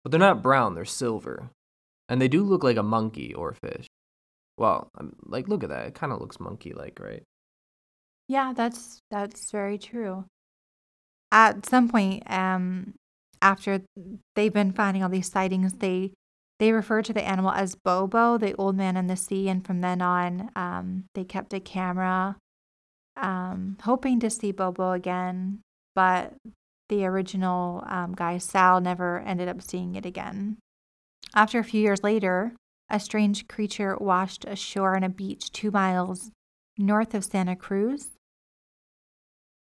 but 0.02 0.10
they're 0.10 0.18
not 0.20 0.42
brown, 0.42 0.74
they're 0.74 0.84
silver. 0.86 1.50
And 2.08 2.20
they 2.22 2.28
do 2.28 2.42
look 2.42 2.62
like 2.64 2.76
a 2.78 2.82
monkey 2.82 3.34
oarfish. 3.36 3.86
Well, 4.56 4.88
I'm- 4.98 5.16
like, 5.24 5.48
look 5.48 5.62
at 5.64 5.68
that. 5.70 5.86
It 5.88 5.94
kind 5.94 6.12
of 6.12 6.20
looks 6.20 6.38
monkey 6.40 6.72
like, 6.72 6.98
right? 7.00 7.22
Yeah, 8.28 8.52
that's 8.54 9.00
that's 9.10 9.50
very 9.50 9.76
true. 9.78 10.24
At 11.32 11.66
some 11.66 11.88
point, 11.88 12.22
um, 12.30 12.94
after 13.42 13.82
they've 14.34 14.52
been 14.52 14.72
finding 14.72 15.02
all 15.02 15.08
these 15.10 15.30
sightings, 15.30 15.74
they 15.74 16.12
they 16.58 16.72
refer 16.72 17.02
to 17.02 17.12
the 17.12 17.26
animal 17.26 17.50
as 17.50 17.74
Bobo, 17.74 18.38
the 18.38 18.54
old 18.54 18.76
man 18.76 18.96
in 18.96 19.06
the 19.06 19.16
sea, 19.16 19.48
and 19.48 19.66
from 19.66 19.80
then 19.80 20.00
on, 20.00 20.50
um, 20.54 21.04
they 21.14 21.24
kept 21.24 21.52
a 21.52 21.60
camera, 21.60 22.36
um, 23.16 23.76
hoping 23.82 24.20
to 24.20 24.30
see 24.30 24.52
Bobo 24.52 24.92
again, 24.92 25.60
but 25.94 26.34
the 26.88 27.04
original 27.04 27.82
um, 27.86 28.14
guy 28.14 28.38
Sal 28.38 28.80
never 28.80 29.20
ended 29.20 29.48
up 29.48 29.62
seeing 29.62 29.94
it 29.94 30.06
again. 30.06 30.58
After 31.34 31.58
a 31.58 31.64
few 31.64 31.80
years 31.80 32.02
later, 32.02 32.54
a 32.90 33.00
strange 33.00 33.48
creature 33.48 33.96
washed 33.98 34.44
ashore 34.44 34.94
on 34.94 35.02
a 35.02 35.08
beach 35.08 35.50
two 35.50 35.70
miles 35.70 36.30
north 36.78 37.14
of 37.14 37.24
Santa 37.24 37.56
Cruz. 37.56 38.10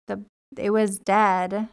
The 0.06 0.22
it 0.56 0.70
was 0.70 0.98
dead, 0.98 1.68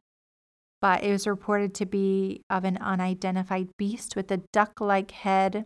but 0.83 1.01
it 1.01 1.11
was 1.13 1.25
reported 1.25 1.73
to 1.73 1.85
be 1.85 2.41
of 2.49 2.65
an 2.65 2.75
unidentified 2.75 3.69
beast 3.77 4.17
with 4.17 4.29
a 4.29 4.41
duck-like 4.51 5.11
head, 5.11 5.65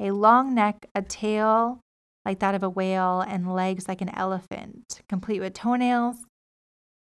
a 0.00 0.10
long 0.12 0.54
neck, 0.54 0.86
a 0.94 1.02
tail 1.02 1.78
like 2.24 2.38
that 2.38 2.54
of 2.54 2.62
a 2.62 2.70
whale, 2.70 3.20
and 3.20 3.52
legs 3.52 3.86
like 3.86 4.00
an 4.00 4.08
elephant, 4.16 5.02
complete 5.10 5.40
with 5.40 5.52
toenails. 5.52 6.16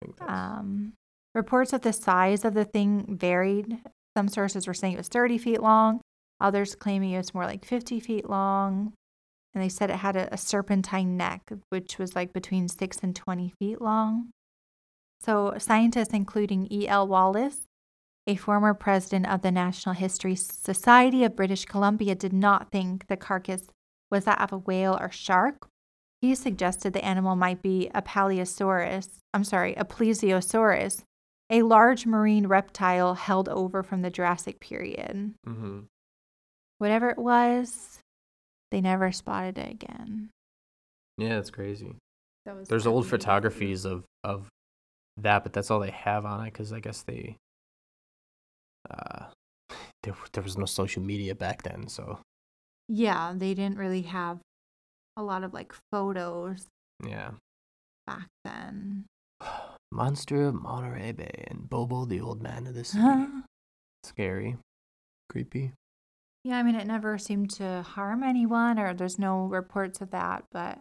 That's- 0.00 0.30
Um, 0.30 0.94
reports 1.34 1.74
of 1.74 1.82
the 1.82 1.92
size 1.92 2.42
of 2.46 2.54
the 2.54 2.64
thing 2.64 3.18
varied. 3.18 3.82
Some 4.16 4.28
sources 4.28 4.66
were 4.66 4.72
saying 4.72 4.94
it 4.94 4.96
was 4.96 5.08
30 5.08 5.36
feet 5.36 5.60
long, 5.60 6.00
others 6.40 6.74
claiming 6.74 7.10
it 7.10 7.18
was 7.18 7.34
more 7.34 7.44
like 7.44 7.66
50 7.66 8.00
feet 8.00 8.30
long. 8.30 8.94
And 9.52 9.62
they 9.62 9.68
said 9.68 9.90
it 9.90 9.96
had 9.96 10.16
a, 10.16 10.32
a 10.32 10.38
serpentine 10.38 11.18
neck, 11.18 11.52
which 11.68 11.98
was 11.98 12.16
like 12.16 12.32
between 12.32 12.66
6 12.68 13.00
and 13.02 13.14
20 13.14 13.52
feet 13.60 13.78
long. 13.82 14.30
So, 15.22 15.54
scientists, 15.58 16.12
including 16.12 16.66
E.L. 16.72 17.06
Wallace, 17.06 17.68
a 18.26 18.34
former 18.34 18.74
president 18.74 19.28
of 19.28 19.42
the 19.42 19.52
National 19.52 19.94
History 19.94 20.34
Society 20.34 21.22
of 21.22 21.36
British 21.36 21.64
Columbia, 21.64 22.14
did 22.16 22.32
not 22.32 22.70
think 22.72 23.06
the 23.06 23.16
carcass 23.16 23.68
was 24.10 24.24
that 24.24 24.40
of 24.40 24.52
a 24.52 24.58
whale 24.58 24.98
or 25.00 25.10
shark. 25.12 25.68
He 26.20 26.34
suggested 26.34 26.92
the 26.92 27.04
animal 27.04 27.36
might 27.36 27.62
be 27.62 27.88
a 27.94 28.02
Paleosaurus, 28.02 29.08
I'm 29.32 29.44
sorry, 29.44 29.74
a 29.74 29.84
Plesiosaurus, 29.84 31.02
a 31.50 31.62
large 31.62 32.04
marine 32.06 32.46
reptile 32.46 33.14
held 33.14 33.48
over 33.48 33.82
from 33.82 34.02
the 34.02 34.10
Jurassic 34.10 34.58
period. 34.60 35.34
Mhm. 35.46 35.86
Whatever 36.78 37.10
it 37.10 37.18
was, 37.18 38.00
they 38.72 38.80
never 38.80 39.12
spotted 39.12 39.58
it 39.58 39.70
again. 39.70 40.30
Yeah, 41.16 41.38
it's 41.38 41.50
crazy. 41.50 41.96
That 42.44 42.56
was 42.56 42.68
There's 42.68 42.86
old 42.86 43.04
fascinating. 43.04 43.20
photographies 43.20 43.84
of, 43.84 44.04
of 44.24 44.48
that, 45.18 45.42
but 45.42 45.52
that's 45.52 45.70
all 45.70 45.80
they 45.80 45.90
have 45.90 46.24
on 46.24 46.40
it 46.46 46.52
because 46.52 46.72
I 46.72 46.80
guess 46.80 47.02
they. 47.02 47.36
Uh, 48.90 49.26
there, 50.02 50.14
there 50.32 50.42
was 50.42 50.58
no 50.58 50.66
social 50.66 51.02
media 51.02 51.34
back 51.34 51.62
then, 51.62 51.88
so 51.88 52.18
Yeah, 52.88 53.32
they 53.36 53.54
didn't 53.54 53.78
really 53.78 54.02
have 54.02 54.38
a 55.16 55.22
lot 55.22 55.44
of 55.44 55.52
like 55.52 55.72
photos 55.90 56.66
Yeah. 57.04 57.32
back 58.06 58.28
then. 58.44 59.04
Monster 59.92 60.46
of 60.48 60.54
Monterey 60.54 61.12
Bay 61.12 61.44
and 61.48 61.68
Bobo, 61.68 62.06
the 62.06 62.20
old 62.20 62.42
man 62.42 62.66
of 62.66 62.74
the 62.74 62.84
city. 62.84 63.26
Scary. 64.04 64.56
Creepy. 65.28 65.72
Yeah, 66.44 66.56
I 66.58 66.62
mean, 66.64 66.74
it 66.74 66.86
never 66.86 67.18
seemed 67.18 67.50
to 67.52 67.82
harm 67.82 68.22
anyone, 68.24 68.78
or 68.78 68.92
there's 68.94 69.18
no 69.18 69.44
reports 69.44 70.00
of 70.00 70.10
that, 70.10 70.44
but 70.50 70.78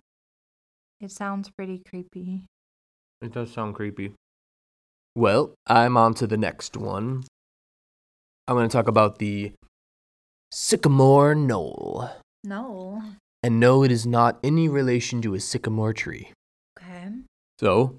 it 1.00 1.12
sounds 1.12 1.52
pretty 1.52 1.82
creepy. 1.88 2.42
It 3.22 3.32
does 3.34 3.52
sound 3.52 3.76
creepy. 3.76 4.14
Well, 5.16 5.56
I'm 5.68 5.98
on 5.98 6.14
to 6.16 6.28
the 6.28 6.38
next 6.38 6.78
one. 6.78 7.24
I'm 8.48 8.56
going 8.56 8.68
to 8.68 8.72
talk 8.72 8.88
about 8.88 9.20
the 9.20 9.52
Sycamore 10.52 11.36
Knoll. 11.36 12.10
Knoll. 12.44 13.02
And 13.44 13.60
no, 13.60 13.84
it 13.84 13.92
is 13.92 14.06
not 14.06 14.40
any 14.44 14.70
relation 14.70 15.22
to 15.24 15.34
a 15.34 15.40
sycamore 15.40 15.94
tree. 15.94 16.32
Okay. 16.80 17.10
So, 17.60 17.98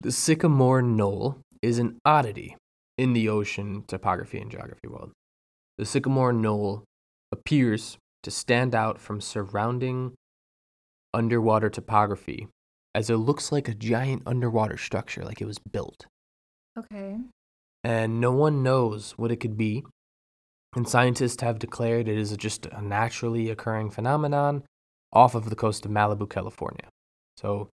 the 0.00 0.12
Sycamore 0.12 0.82
Knoll 0.82 1.38
is 1.62 1.78
an 1.78 1.98
oddity 2.04 2.56
in 2.96 3.12
the 3.12 3.28
ocean 3.28 3.84
topography 3.86 4.38
and 4.38 4.50
geography 4.50 4.88
world. 4.88 5.12
The 5.78 5.84
Sycamore 5.84 6.32
Knoll 6.32 6.84
appears 7.32 7.98
to 8.22 8.30
stand 8.30 8.74
out 8.74 8.98
from 8.98 9.20
surrounding 9.20 10.14
underwater 11.12 11.68
topography 11.68 12.48
as 12.94 13.10
it 13.10 13.16
looks 13.16 13.50
like 13.52 13.68
a 13.68 13.74
giant 13.74 14.22
underwater 14.24 14.76
structure, 14.76 15.24
like 15.24 15.40
it 15.40 15.46
was 15.46 15.58
built. 15.58 16.06
Okay. 16.78 17.18
And 17.82 18.20
no 18.20 18.32
one 18.32 18.62
knows 18.62 19.12
what 19.12 19.30
it 19.30 19.36
could 19.36 19.56
be. 19.56 19.84
And 20.74 20.88
scientists 20.88 21.40
have 21.42 21.58
declared 21.58 22.08
it 22.08 22.18
is 22.18 22.36
just 22.36 22.66
a 22.66 22.82
naturally 22.82 23.48
occurring 23.48 23.90
phenomenon 23.90 24.64
off 25.12 25.34
of 25.34 25.48
the 25.48 25.56
coast 25.56 25.84
of 25.84 25.92
Malibu, 25.92 26.28
California. 26.28 26.88
So 27.36 27.68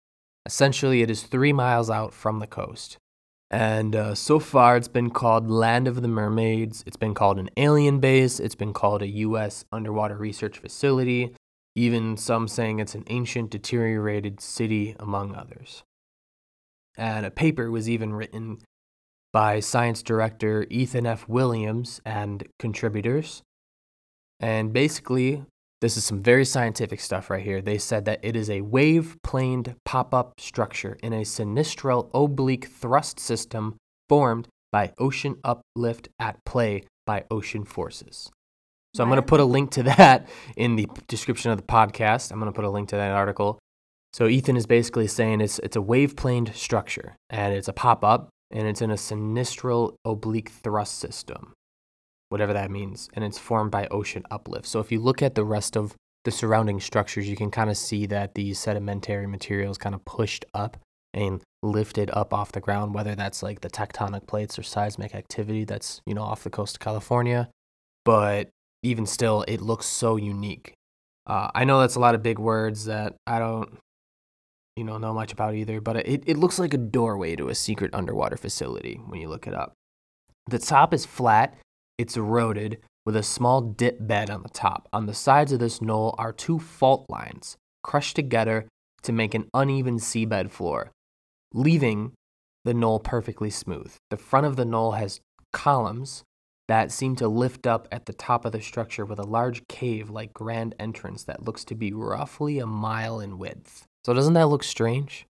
essentially, 0.47 1.03
it 1.03 1.11
is 1.11 1.25
three 1.25 1.53
miles 1.53 1.91
out 1.91 2.15
from 2.15 2.39
the 2.39 2.47
coast. 2.47 2.97
And 3.51 3.95
uh, 3.95 4.15
so 4.15 4.41
far, 4.41 4.77
it's 4.77 4.89
been 4.89 5.11
called 5.11 5.51
Land 5.51 5.87
of 5.87 6.03
the 6.03 6.09
Mermaids. 6.09 6.83
It's 6.87 6.97
been 6.97 7.15
called 7.15 7.39
an 7.39 7.51
alien 7.57 8.01
base. 8.01 8.41
It's 8.41 8.55
been 8.55 8.73
called 8.73 9.03
a 9.03 9.09
U.S. 9.09 9.65
underwater 9.71 10.17
research 10.17 10.59
facility. 10.59 11.35
Even 11.75 12.17
some 12.17 12.49
saying 12.49 12.81
it's 12.81 12.95
an 12.95 13.05
ancient, 13.09 13.51
deteriorated 13.51 14.41
city, 14.41 14.97
among 14.99 15.35
others. 15.35 15.85
And 16.97 17.27
a 17.27 17.31
paper 17.31 17.71
was 17.71 17.89
even 17.89 18.15
written 18.15 18.59
by 19.37 19.61
science 19.61 20.03
director 20.03 20.67
Ethan 20.71 21.05
F. 21.05 21.29
Williams 21.29 22.01
and 22.07 22.43
contributors. 22.59 23.43
And 24.41 24.73
basically, 24.73 25.45
this 25.83 25.99
is 25.99 26.07
some 26.07 26.23
very 26.23 26.47
scientific 26.47 27.01
stuff 27.01 27.29
right 27.29 27.45
here. 27.45 27.61
They 27.61 27.77
said 27.77 28.07
that 28.07 28.21
it 28.23 28.35
is 28.35 28.49
a 28.49 28.63
wave 28.63 29.19
planed 29.23 29.75
pop 29.85 30.15
up 30.15 30.41
structure 30.41 30.97
in 31.03 31.13
a 31.13 31.21
sinistral 31.21 32.09
oblique 32.15 32.69
thrust 32.69 33.21
system 33.21 33.77
formed 34.09 34.49
by 34.73 34.95
ocean 34.99 35.37
uplift 35.45 36.09
at 36.19 36.43
play 36.47 36.85
by 37.05 37.25
ocean 37.31 37.67
forces. 37.67 38.31
So 38.95 39.03
I'm 39.03 39.11
going 39.11 39.21
to 39.21 39.23
put 39.23 39.41
a 39.41 39.45
link 39.45 39.71
to 39.73 39.83
that 39.83 40.31
in 40.57 40.77
the 40.77 40.89
description 41.09 41.51
of 41.51 41.59
the 41.59 41.63
podcast. 41.63 42.33
I'm 42.33 42.41
going 42.41 42.51
to 42.51 42.57
put 42.57 42.65
a 42.65 42.71
link 42.71 42.89
to 42.89 42.97
that 42.97 43.13
article. 43.13 43.59
So 44.15 44.29
Ethan 44.29 44.57
is 44.57 44.65
basically 44.65 45.09
saying 45.09 45.43
it's 45.43 45.59
it's 45.59 45.77
a 45.77 45.83
wave 45.83 46.17
planed 46.17 46.55
structure 46.55 47.17
and 47.29 47.53
it's 47.53 47.69
a 47.69 47.75
pop 47.75 48.03
up 48.03 48.31
and 48.51 48.67
it's 48.67 48.83
in 48.83 48.91
a 48.91 48.95
sinistral 48.95 49.95
oblique 50.05 50.51
thrust 50.51 50.99
system, 50.99 51.55
whatever 52.29 52.53
that 52.53 52.71
means, 52.71 53.09
and 53.15 53.25
it's 53.25 53.39
formed 53.39 53.71
by 53.71 53.87
ocean 53.89 54.23
uplift. 54.31 54.67
So 54.67 54.81
if 54.81 54.93
you 54.93 55.01
look 55.01 55.23
at 55.23 55.35
the 55.35 55.45
rest 55.45 55.77
of 55.77 55.95
the 56.25 56.31
surrounding 56.31 56.81
structures, 56.81 57.29
you 57.29 57.37
can 57.37 57.51
kind 57.51 57.71
of 57.71 57.77
see 57.77 58.07
that 58.07 58.35
these 58.35 58.59
sedimentary 58.59 59.27
materials 59.27 59.79
kind 59.79 59.95
of 59.95 60.05
pushed 60.05 60.45
up 60.55 60.77
and 61.15 61.41
lifted 61.63 62.11
up 62.13 62.35
off 62.35 62.53
the 62.53 62.61
ground, 62.61 62.95
whether 62.95 63.15
that's 63.15 63.43
like 63.43 63.61
the 63.61 63.71
tectonic 63.71 64.27
plates 64.27 64.59
or 64.59 64.63
seismic 64.63 65.15
activity 65.15 65.65
that's 65.65 66.01
you 66.07 66.15
know 66.15 66.23
off 66.23 66.45
the 66.45 66.51
coast 66.51 66.77
of 66.77 66.81
California. 66.81 67.49
But 68.05 68.51
even 68.83 69.07
still, 69.07 69.45
it 69.49 69.61
looks 69.61 69.87
so 69.87 70.17
unique. 70.17 70.75
Uh, 71.27 71.51
I 71.55 71.65
know 71.65 71.81
that's 71.81 71.97
a 71.97 72.01
lot 72.01 72.15
of 72.15 72.23
big 72.23 72.39
words 72.39 72.85
that 72.85 73.17
I 73.27 73.39
don't 73.39 73.79
you 74.77 74.85
know 74.85 74.99
know 74.99 75.15
much 75.15 75.33
about 75.33 75.55
either, 75.55 75.81
but 75.81 75.97
it, 75.97 76.23
it 76.27 76.37
looks 76.37 76.59
like 76.59 76.75
a 76.75 76.79
doorway 76.79 77.35
to 77.37 77.49
a 77.49 77.55
secret 77.55 77.93
underwater 77.95 78.37
facility 78.37 79.01
when 79.07 79.21
you 79.21 79.29
look 79.29 79.47
it 79.47 79.55
up. 79.55 79.73
The 80.49 80.59
top 80.59 80.95
is 80.95 81.07
flat, 81.07 81.57
it's 81.99 82.17
eroded, 82.17 82.79
with 83.05 83.17
a 83.17 83.23
small 83.23 83.61
dip 83.61 84.07
bed 84.07 84.31
on 84.31 84.43
the 84.43 84.49
top. 84.49 84.89
On 84.93 85.07
the 85.07 85.15
sides 85.15 85.53
of 85.53 85.61
this 85.61 85.81
knoll 85.81 86.15
are 86.19 86.33
two 86.33 86.59
fault 86.59 87.07
lines 87.09 87.57
crushed 87.83 88.17
together 88.17 88.69
to 89.03 89.13
make 89.13 89.35
an 89.35 89.49
uneven 89.55 89.99
seabed 89.99 90.51
floor, 90.51 90.91
leaving 91.55 92.13
the 92.65 92.75
knoll 92.75 93.01
perfectly 93.01 93.49
smooth. 93.49 93.95
The 94.11 94.17
front 94.17 94.45
of 94.45 94.57
the 94.57 94.65
knoll 94.65 94.93
has 94.93 95.21
columns 95.53 96.25
that 96.69 96.91
seem 96.91 97.15
to 97.17 97.29
lift 97.29 97.67
up 97.67 97.87
at 97.93 98.07
the 98.07 98.13
top 98.13 98.45
of 98.45 98.51
the 98.51 98.61
structure 98.61 99.05
with 99.05 99.21
a 99.21 99.27
large 99.27 99.63
cave 99.69 100.11
like 100.11 100.35
grand 100.35 100.75
entrance 100.81 101.23
that 101.25 101.45
looks 101.45 101.65
to 101.65 101.77
be 101.77 101.93
roughly 101.93 102.59
a 102.59 102.67
mile 102.67 103.21
in 103.21 103.39
width. 103.39 103.87
So, 104.07 104.15
doesn't 104.15 104.35
that 104.35 104.47
look 104.47 104.63
strange? 104.63 105.27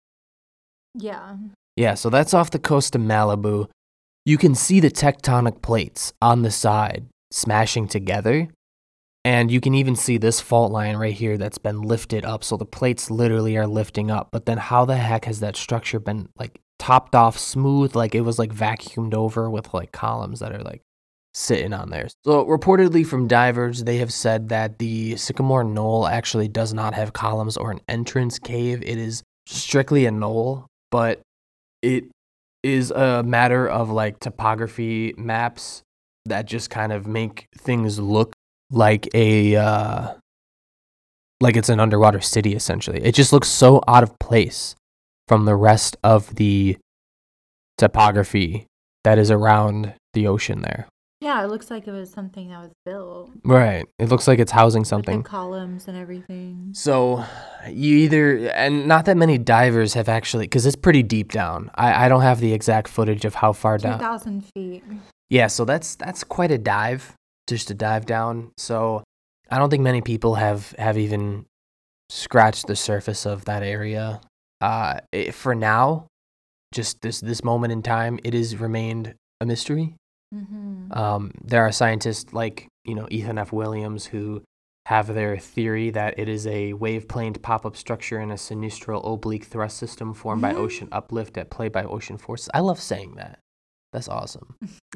Yeah. 0.96 1.36
Yeah, 1.76 1.94
so 1.94 2.10
that's 2.10 2.34
off 2.34 2.50
the 2.50 2.58
coast 2.58 2.96
of 2.96 3.02
Malibu. 3.02 3.70
You 4.26 4.40
can 4.40 4.56
see 4.56 4.80
the 4.80 4.90
tectonic 4.90 5.62
plates 5.62 6.12
on 6.24 6.42
the 6.42 6.50
side 6.50 7.06
smashing 7.30 7.88
together. 7.88 8.48
And 9.24 9.52
you 9.52 9.62
can 9.62 9.76
even 9.76 9.96
see 9.96 10.18
this 10.18 10.42
fault 10.42 10.72
line 10.72 10.98
right 10.98 11.14
here 11.14 11.38
that's 11.38 11.60
been 11.60 11.84
lifted 11.84 12.26
up. 12.26 12.44
So 12.44 12.58
the 12.58 12.66
plates 12.66 13.12
literally 13.12 13.56
are 13.58 13.68
lifting 13.68 14.10
up. 14.10 14.30
But 14.32 14.48
then 14.48 14.58
how 14.58 14.86
the 14.86 14.98
heck 14.98 15.26
has 15.26 15.40
that 15.42 15.56
structure 15.56 16.00
been 16.00 16.30
like 16.40 16.60
topped 16.80 17.14
off 17.14 17.38
smooth? 17.38 17.96
Like 17.96 18.16
it 18.16 18.22
was 18.22 18.40
like 18.40 18.52
vacuumed 18.52 19.14
over 19.14 19.52
with 19.52 19.72
like 19.76 19.92
columns 19.92 20.40
that 20.40 20.52
are 20.52 20.64
like 20.64 20.82
sitting 21.34 21.74
on 21.74 21.90
there. 21.90 22.08
So 22.26 22.46
reportedly 22.46 23.06
from 23.06 23.28
divers, 23.28 23.84
they 23.84 23.98
have 23.98 24.14
said 24.14 24.50
that 24.50 24.80
the 24.80 25.16
Sycamore 25.18 25.64
Knoll 25.64 26.08
actually 26.08 26.48
does 26.48 26.74
not 26.74 26.94
have 26.94 27.14
columns 27.14 27.58
or 27.58 27.72
an 27.72 27.82
entrance 27.88 28.40
cave. 28.40 28.82
It 28.84 28.98
is 28.98 29.24
strictly 29.48 30.06
a 30.06 30.12
knoll, 30.12 30.68
but 30.92 31.22
it 31.82 32.06
is 32.62 32.92
a 32.92 33.24
matter 33.24 33.68
of 33.68 33.90
like 33.90 34.20
topography 34.20 35.14
maps 35.18 35.84
that 36.26 36.46
just 36.46 36.70
kind 36.70 36.94
of 36.94 37.06
make 37.06 37.48
things 37.58 38.00
look 38.00 38.34
like 38.72 39.10
a 39.14 39.56
uh 39.56 40.14
like 41.42 41.58
it's 41.58 41.70
an 41.70 41.80
underwater 41.80 42.22
city 42.22 42.56
essentially. 42.56 43.04
It 43.04 43.14
just 43.14 43.34
looks 43.34 43.50
so 43.50 43.82
out 43.88 44.04
of 44.04 44.18
place 44.20 44.76
from 45.28 45.46
the 45.46 45.56
rest 45.56 45.98
of 46.04 46.36
the 46.36 46.78
topography 47.78 48.68
that 49.04 49.18
is 49.18 49.30
around 49.30 49.94
the 50.14 50.28
ocean 50.28 50.62
there. 50.62 50.88
Yeah, 51.24 51.42
it 51.42 51.48
looks 51.48 51.72
like 51.72 51.88
it 51.88 51.92
was 51.94 52.12
something 52.12 52.50
that 52.50 52.60
was 52.60 52.74
built. 52.84 53.32
Right. 53.46 53.86
It 53.98 54.10
looks 54.10 54.28
like 54.28 54.40
it's 54.40 54.52
housing 54.52 54.84
something. 54.84 55.20
With 55.20 55.24
something. 55.24 55.24
the 55.24 55.30
columns 55.30 55.88
and 55.88 55.98
everything. 55.98 56.72
So 56.74 57.24
you 57.70 57.96
either 58.00 58.50
and 58.50 58.88
not 58.88 59.06
that 59.06 59.16
many 59.16 59.38
divers 59.38 59.94
have 59.94 60.10
actually 60.10 60.48
because 60.48 60.66
it's 60.66 60.76
pretty 60.76 61.02
deep 61.02 61.32
down. 61.32 61.72
I, 61.76 62.06
I 62.06 62.10
don't 62.10 62.24
have 62.24 62.42
the 62.42 62.52
exact 62.52 62.90
footage 62.90 63.24
of 63.24 63.36
how 63.36 63.54
far 63.54 63.78
down. 63.78 64.00
2,000 64.00 64.46
feet. 64.54 64.84
Yeah, 65.30 65.48
so 65.48 65.64
that's 65.64 65.96
that's 65.96 66.26
quite 66.26 66.52
a 66.52 66.58
dive, 66.58 67.16
just 67.48 67.70
to 67.70 67.74
dive 67.74 68.06
down. 68.06 68.52
So 68.58 69.04
I 69.50 69.60
don't 69.60 69.70
think 69.70 69.82
many 69.82 70.02
people 70.02 70.36
have 70.36 70.76
have 70.78 70.98
even 70.98 71.46
scratched 72.10 72.68
the 72.68 72.76
surface 72.76 73.26
of 73.26 73.46
that 73.46 73.64
area. 73.64 74.20
Uh, 74.60 75.00
it, 75.14 75.34
for 75.34 75.56
now, 75.56 76.08
just 76.74 77.02
this 77.02 77.22
this 77.22 77.46
moment 77.46 77.72
in 77.72 77.82
time, 77.82 78.20
it 78.26 78.34
has 78.34 78.58
remained 78.58 79.16
a 79.40 79.46
mystery. 79.46 79.96
Mm-hmm. 80.34 80.94
Um, 80.94 81.32
there 81.44 81.64
are 81.66 81.72
scientists 81.72 82.34
like 82.34 82.68
you 82.86 82.96
know 82.96 83.08
Ethan 83.12 83.38
F. 83.38 83.52
Williams 83.54 84.06
who 84.08 84.42
have 84.88 85.14
their 85.14 85.38
theory 85.38 85.92
that 85.92 86.20
it 86.20 86.28
is 86.28 86.46
a 86.46 86.74
wave 86.74 87.08
planed 87.08 87.42
pop 87.42 87.66
up 87.66 87.78
structure 87.78 88.20
in 88.20 88.32
a 88.32 88.36
sinistral 88.36 89.02
oblique 89.14 89.46
thrust 89.46 89.78
system 89.78 90.14
formed 90.14 90.42
by 90.42 90.52
Mhm. 90.52 90.58
ocean 90.58 90.90
uplift 90.92 91.38
at 91.38 91.50
play 91.50 91.70
by 91.70 91.84
ocean 91.86 92.18
forces. 92.18 92.50
I 92.54 92.60
love 92.60 92.82
saying 92.82 93.16
that. 93.16 93.40
That's 93.94 94.10
awesome. 94.10 94.56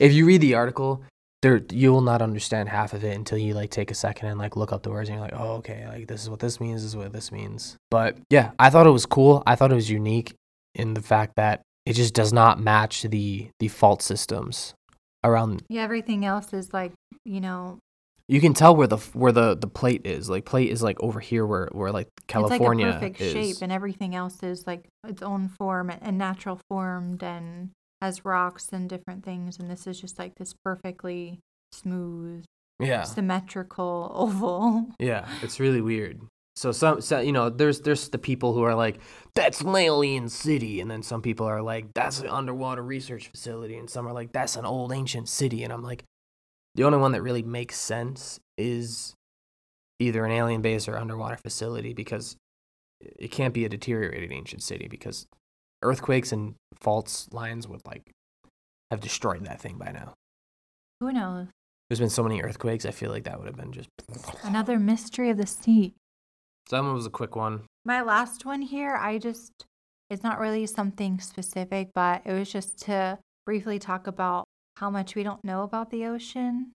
if 0.00 0.12
you 0.12 0.26
read 0.26 0.40
the 0.40 0.54
article, 0.54 1.02
there 1.42 1.62
you 1.70 1.92
will 1.92 2.00
not 2.00 2.22
understand 2.22 2.70
half 2.70 2.92
of 2.92 3.04
it 3.04 3.14
until 3.14 3.38
you 3.38 3.54
like 3.54 3.70
take 3.70 3.90
a 3.90 3.94
second 3.94 4.28
and 4.28 4.38
like 4.38 4.56
look 4.56 4.72
up 4.72 4.82
the 4.82 4.90
words 4.90 5.08
and 5.08 5.18
you're 5.18 5.24
like, 5.28 5.38
oh 5.38 5.56
okay, 5.56 5.86
like 5.86 6.08
this 6.08 6.22
is 6.22 6.30
what 6.30 6.40
this 6.40 6.58
means, 6.58 6.82
this 6.82 6.88
is 6.92 6.96
what 6.96 7.12
this 7.12 7.30
means. 7.30 7.76
But 7.90 8.16
yeah, 8.30 8.52
I 8.58 8.70
thought 8.70 8.86
it 8.86 8.90
was 8.90 9.06
cool. 9.06 9.42
I 9.46 9.54
thought 9.54 9.70
it 9.70 9.76
was 9.76 9.90
unique 9.90 10.34
in 10.74 10.94
the 10.94 11.02
fact 11.02 11.34
that 11.36 11.60
it 11.86 11.92
just 11.94 12.14
does 12.14 12.32
not 12.32 12.60
match 12.60 13.02
the 13.02 13.48
the 13.60 13.68
fault 13.68 14.02
systems 14.02 14.74
around 15.22 15.62
Yeah, 15.68 15.82
everything 15.82 16.24
else 16.24 16.52
is 16.52 16.72
like, 16.72 16.92
you 17.24 17.40
know, 17.40 17.78
you 18.28 18.40
can 18.40 18.54
tell 18.54 18.74
where 18.74 18.86
the 18.86 18.96
where 19.12 19.32
the 19.32 19.54
the 19.54 19.66
plate 19.66 20.02
is 20.06 20.30
like 20.30 20.44
plate 20.46 20.70
is 20.70 20.82
like 20.82 20.98
over 21.00 21.20
here 21.20 21.44
where 21.44 21.68
where 21.72 21.92
like 21.92 22.08
california 22.26 22.88
it's 22.88 22.94
like 22.94 23.02
a 23.02 23.12
perfect 23.12 23.20
is 23.20 23.32
shape, 23.32 23.62
and 23.62 23.70
everything 23.70 24.14
else 24.14 24.42
is 24.42 24.66
like 24.66 24.86
its 25.06 25.22
own 25.22 25.48
form 25.48 25.90
and 25.90 26.16
natural 26.16 26.58
formed 26.70 27.22
and 27.22 27.70
has 28.00 28.24
rocks 28.24 28.68
and 28.72 28.88
different 28.88 29.24
things. 29.24 29.58
And 29.58 29.70
this 29.70 29.86
is 29.86 30.00
just 30.00 30.18
like 30.18 30.34
this 30.36 30.54
perfectly 30.64 31.40
smooth, 31.72 32.44
yeah 32.80 33.02
symmetrical 33.04 34.10
oval. 34.14 34.86
yeah 34.98 35.28
it's 35.42 35.60
really 35.60 35.80
weird 35.80 36.20
so 36.56 36.70
some, 36.72 37.00
so, 37.00 37.20
you 37.20 37.32
know, 37.32 37.50
there's 37.50 37.80
there's 37.80 38.08
the 38.08 38.18
people 38.18 38.54
who 38.54 38.62
are 38.62 38.74
like, 38.74 39.00
that's 39.34 39.62
Lalian 39.62 40.28
City, 40.28 40.80
and 40.80 40.90
then 40.90 41.02
some 41.02 41.20
people 41.20 41.46
are 41.46 41.62
like, 41.62 41.92
that's 41.94 42.20
an 42.20 42.28
underwater 42.28 42.82
research 42.82 43.28
facility, 43.28 43.76
and 43.76 43.90
some 43.90 44.06
are 44.06 44.12
like, 44.12 44.32
that's 44.32 44.56
an 44.56 44.64
old 44.64 44.92
ancient 44.92 45.28
city, 45.28 45.64
and 45.64 45.72
I'm 45.72 45.82
like, 45.82 46.04
the 46.74 46.84
only 46.84 46.98
one 46.98 47.12
that 47.12 47.22
really 47.22 47.42
makes 47.42 47.76
sense 47.76 48.38
is 48.56 49.14
either 49.98 50.24
an 50.24 50.32
alien 50.32 50.62
base 50.62 50.88
or 50.88 50.96
underwater 50.96 51.36
facility 51.36 51.92
because 51.92 52.36
it 53.00 53.30
can't 53.30 53.54
be 53.54 53.64
a 53.64 53.68
deteriorated 53.68 54.32
ancient 54.32 54.62
city 54.62 54.88
because 54.88 55.26
earthquakes 55.82 56.32
and 56.32 56.54
faults 56.80 57.28
lines 57.32 57.68
would 57.68 57.80
like 57.86 58.10
have 58.90 59.00
destroyed 59.00 59.44
that 59.44 59.60
thing 59.60 59.76
by 59.76 59.90
now. 59.92 60.14
Who 61.00 61.12
knows? 61.12 61.48
There's 61.88 62.00
been 62.00 62.10
so 62.10 62.22
many 62.22 62.40
earthquakes. 62.40 62.86
I 62.86 62.92
feel 62.92 63.10
like 63.10 63.24
that 63.24 63.38
would 63.38 63.46
have 63.46 63.56
been 63.56 63.72
just. 63.72 63.88
Another 64.42 64.78
mystery 64.78 65.30
of 65.30 65.36
the 65.36 65.46
sea. 65.46 65.94
So 66.68 66.76
that 66.76 66.82
one 66.82 66.94
was 66.94 67.06
a 67.06 67.10
quick 67.10 67.36
one. 67.36 67.62
My 67.84 68.02
last 68.02 68.46
one 68.46 68.62
here, 68.62 68.96
I 68.96 69.18
just, 69.18 69.66
it's 70.08 70.22
not 70.22 70.38
really 70.38 70.66
something 70.66 71.20
specific, 71.20 71.90
but 71.94 72.22
it 72.24 72.32
was 72.32 72.50
just 72.50 72.78
to 72.84 73.18
briefly 73.44 73.78
talk 73.78 74.06
about 74.06 74.44
how 74.76 74.90
much 74.90 75.14
we 75.14 75.22
don't 75.22 75.44
know 75.44 75.62
about 75.62 75.90
the 75.90 76.06
ocean. 76.06 76.72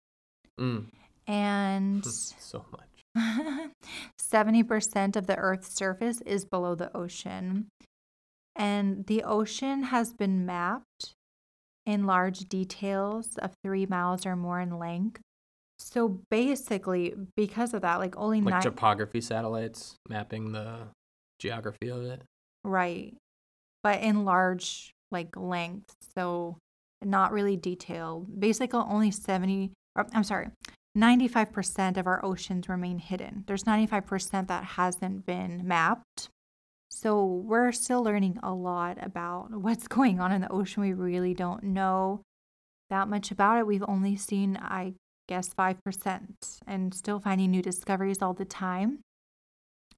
Mm. 0.59 0.87
And 1.27 2.05
so 2.05 2.65
much. 2.71 2.89
70% 4.21 5.15
of 5.15 5.27
the 5.27 5.35
Earth's 5.35 5.75
surface 5.75 6.21
is 6.21 6.45
below 6.45 6.75
the 6.75 6.95
ocean. 6.95 7.69
And 8.55 9.05
the 9.07 9.23
ocean 9.23 9.83
has 9.83 10.13
been 10.13 10.45
mapped 10.45 11.13
in 11.85 12.05
large 12.05 12.41
details 12.41 13.37
of 13.37 13.53
three 13.63 13.85
miles 13.85 14.25
or 14.25 14.35
more 14.35 14.59
in 14.59 14.77
length. 14.77 15.21
So 15.79 16.19
basically, 16.29 17.13
because 17.35 17.73
of 17.73 17.81
that, 17.81 17.95
like 17.95 18.15
only 18.17 18.41
Like 18.41 18.55
nine. 18.55 18.61
topography 18.61 19.21
satellites 19.21 19.95
mapping 20.07 20.51
the 20.51 20.87
geography 21.39 21.89
of 21.89 22.03
it. 22.03 22.21
Right. 22.63 23.15
But 23.83 24.01
in 24.01 24.25
large 24.25 24.91
like 25.11 25.35
length. 25.35 25.93
So 26.15 26.57
not 27.03 27.31
really 27.31 27.55
detailed. 27.57 28.39
Basically 28.39 28.79
only 28.79 29.11
70 29.11 29.71
or, 29.95 30.05
I'm 30.13 30.23
sorry. 30.23 30.49
95% 30.97 31.97
of 31.97 32.07
our 32.07 32.23
oceans 32.25 32.67
remain 32.67 32.97
hidden. 32.99 33.43
There's 33.47 33.63
95% 33.63 34.47
that 34.47 34.63
hasn't 34.63 35.25
been 35.25 35.61
mapped. 35.65 36.29
So 36.89 37.23
we're 37.23 37.71
still 37.71 38.03
learning 38.03 38.39
a 38.41 38.53
lot 38.53 38.97
about 39.01 39.51
what's 39.51 39.87
going 39.87 40.19
on 40.19 40.31
in 40.31 40.41
the 40.41 40.51
ocean. 40.51 40.81
We 40.81 40.93
really 40.93 41.33
don't 41.33 41.63
know 41.63 42.21
that 42.89 43.07
much 43.07 43.31
about 43.31 43.59
it. 43.59 43.67
We've 43.67 43.83
only 43.87 44.15
seen, 44.15 44.57
I 44.57 44.93
guess, 45.29 45.53
5% 45.53 46.61
and 46.67 46.93
still 46.93 47.19
finding 47.19 47.51
new 47.51 47.61
discoveries 47.61 48.21
all 48.21 48.33
the 48.33 48.45
time. 48.45 48.99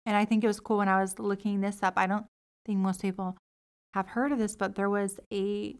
And 0.05 0.17
I 0.17 0.25
think 0.25 0.43
it 0.43 0.47
was 0.47 0.59
cool 0.59 0.77
when 0.77 0.89
I 0.89 1.01
was 1.01 1.17
looking 1.19 1.61
this 1.61 1.81
up. 1.81 1.93
I 1.95 2.05
don't 2.05 2.25
think 2.65 2.79
most 2.79 3.01
people 3.01 3.37
have 3.93 4.07
heard 4.07 4.31
of 4.31 4.39
this, 4.39 4.55
but 4.55 4.75
there 4.75 4.89
was 4.89 5.19
a 5.31 5.75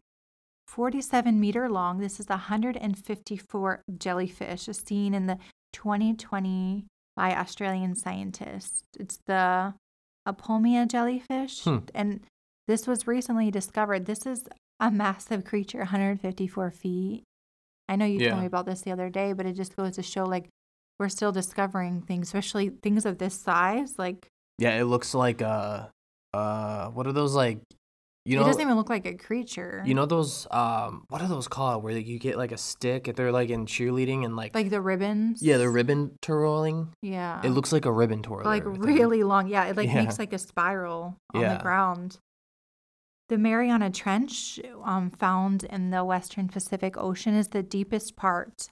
47 0.67 1.37
meter 1.39 1.69
long, 1.69 1.99
this 1.99 2.19
is 2.19 2.29
154 2.29 3.81
jellyfish 3.97 4.69
seen 4.71 5.13
in 5.13 5.27
the 5.27 5.37
2020 5.73 6.85
by 7.17 7.35
Australian 7.35 7.95
scientists. 7.95 8.83
It's 8.97 9.19
the 9.27 9.73
Apolemia 10.25 10.87
jellyfish. 10.87 11.63
Hmm. 11.63 11.79
And 11.93 12.21
this 12.67 12.87
was 12.87 13.05
recently 13.05 13.51
discovered. 13.51 14.05
This 14.05 14.25
is 14.25 14.45
a 14.79 14.89
massive 14.89 15.43
creature, 15.43 15.79
154 15.79 16.71
feet. 16.71 17.23
I 17.91 17.95
know 17.97 18.05
you 18.05 18.19
Yeah. 18.19 18.29
told 18.29 18.41
me 18.41 18.47
about 18.47 18.65
this 18.65 18.81
the 18.81 18.91
other 18.91 19.09
day, 19.09 19.33
but 19.33 19.45
it 19.45 19.53
just 19.53 19.75
goes 19.75 19.95
to 19.97 20.03
show 20.03 20.23
like 20.25 20.47
we're 20.99 21.09
still 21.09 21.31
discovering 21.33 22.01
things, 22.01 22.27
especially 22.29 22.69
things 22.69 23.05
of 23.05 23.17
this 23.17 23.35
size. 23.35 23.99
Like 23.99 24.27
Yeah, 24.59 24.79
it 24.79 24.85
looks 24.85 25.13
like 25.13 25.41
uh 25.41 25.87
uh 26.33 26.87
what 26.95 27.05
are 27.07 27.11
those 27.11 27.35
like 27.35 27.59
you 28.23 28.35
know 28.37 28.43
it 28.43 28.45
doesn't 28.45 28.61
even 28.61 28.75
look 28.75 28.89
like 28.89 29.05
a 29.05 29.15
creature. 29.15 29.83
you 29.85 29.93
know 29.93 30.05
those 30.05 30.47
um 30.51 31.03
what 31.09 31.21
are 31.21 31.27
those 31.27 31.47
called 31.49 31.83
where 31.83 31.97
you 31.97 32.19
get 32.19 32.37
like 32.37 32.51
a 32.53 32.57
stick 32.57 33.07
if 33.09 33.15
they're 33.17 33.31
like 33.33 33.49
in 33.49 33.65
cheerleading 33.65 34.23
and 34.23 34.35
like, 34.37 34.53
like 34.55 34.69
the 34.69 34.79
ribbons. 34.79 35.41
yeah 35.41 35.57
the 35.57 35.67
ribbon 35.69 36.11
twirling 36.21 36.93
Yeah. 37.01 37.41
it 37.43 37.49
looks 37.49 37.73
like 37.73 37.85
a 37.85 37.91
ribbon 37.91 38.21
twirler 38.21 38.45
like 38.45 38.63
thing. 38.63 38.79
really 38.79 39.23
long. 39.23 39.47
Yeah, 39.49 39.65
it 39.65 39.75
like 39.75 39.89
Yeah. 39.93 40.03
makes 40.03 40.17
like 40.19 40.31
a 40.33 40.37
spiral 40.39 41.17
on 41.33 41.41
Yeah. 41.41 41.57
the 41.57 41.63
ground. 41.63 42.17
The 43.31 43.37
Mariana 43.37 43.89
Trench, 43.89 44.59
um, 44.83 45.09
found 45.09 45.63
in 45.63 45.91
the 45.91 46.03
Western 46.03 46.49
Pacific 46.49 46.97
Ocean, 46.97 47.33
is 47.33 47.47
the 47.47 47.63
deepest 47.63 48.17
part 48.17 48.67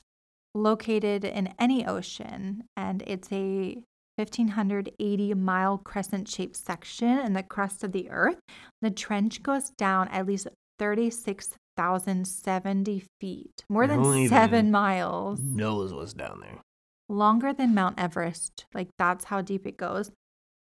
located 0.54 1.24
in 1.24 1.54
any 1.58 1.88
ocean, 1.88 2.66
and 2.76 3.02
it's 3.08 3.32
a 3.32 3.82
1580 4.18 5.34
mile 5.36 5.78
crescent 5.78 6.28
shaped 6.28 6.58
section 6.58 7.20
in 7.20 7.32
the 7.32 7.44
crust 7.44 7.86
of 7.86 7.94
the 7.94 8.10
Earth. 8.10 8.42
The 8.82 8.92
trench 8.92 9.42
goes 9.42 9.70
down 9.70 10.10
at 10.10 10.28
least 10.28 10.50
36,070 10.78 13.04
feet, 13.22 13.64
more 13.70 13.88
than 13.88 14.28
seven 14.28 14.72
miles 14.72 15.40
knows 15.40 15.94
what's 15.94 16.12
down 16.12 16.42
there 16.42 16.60
longer 17.08 17.54
than 17.54 17.74
Mount 17.74 17.98
Everest. 17.98 18.66
Like 18.74 18.90
that's 18.98 19.24
how 19.24 19.40
deep 19.40 19.66
it 19.66 19.78
goes. 19.78 20.12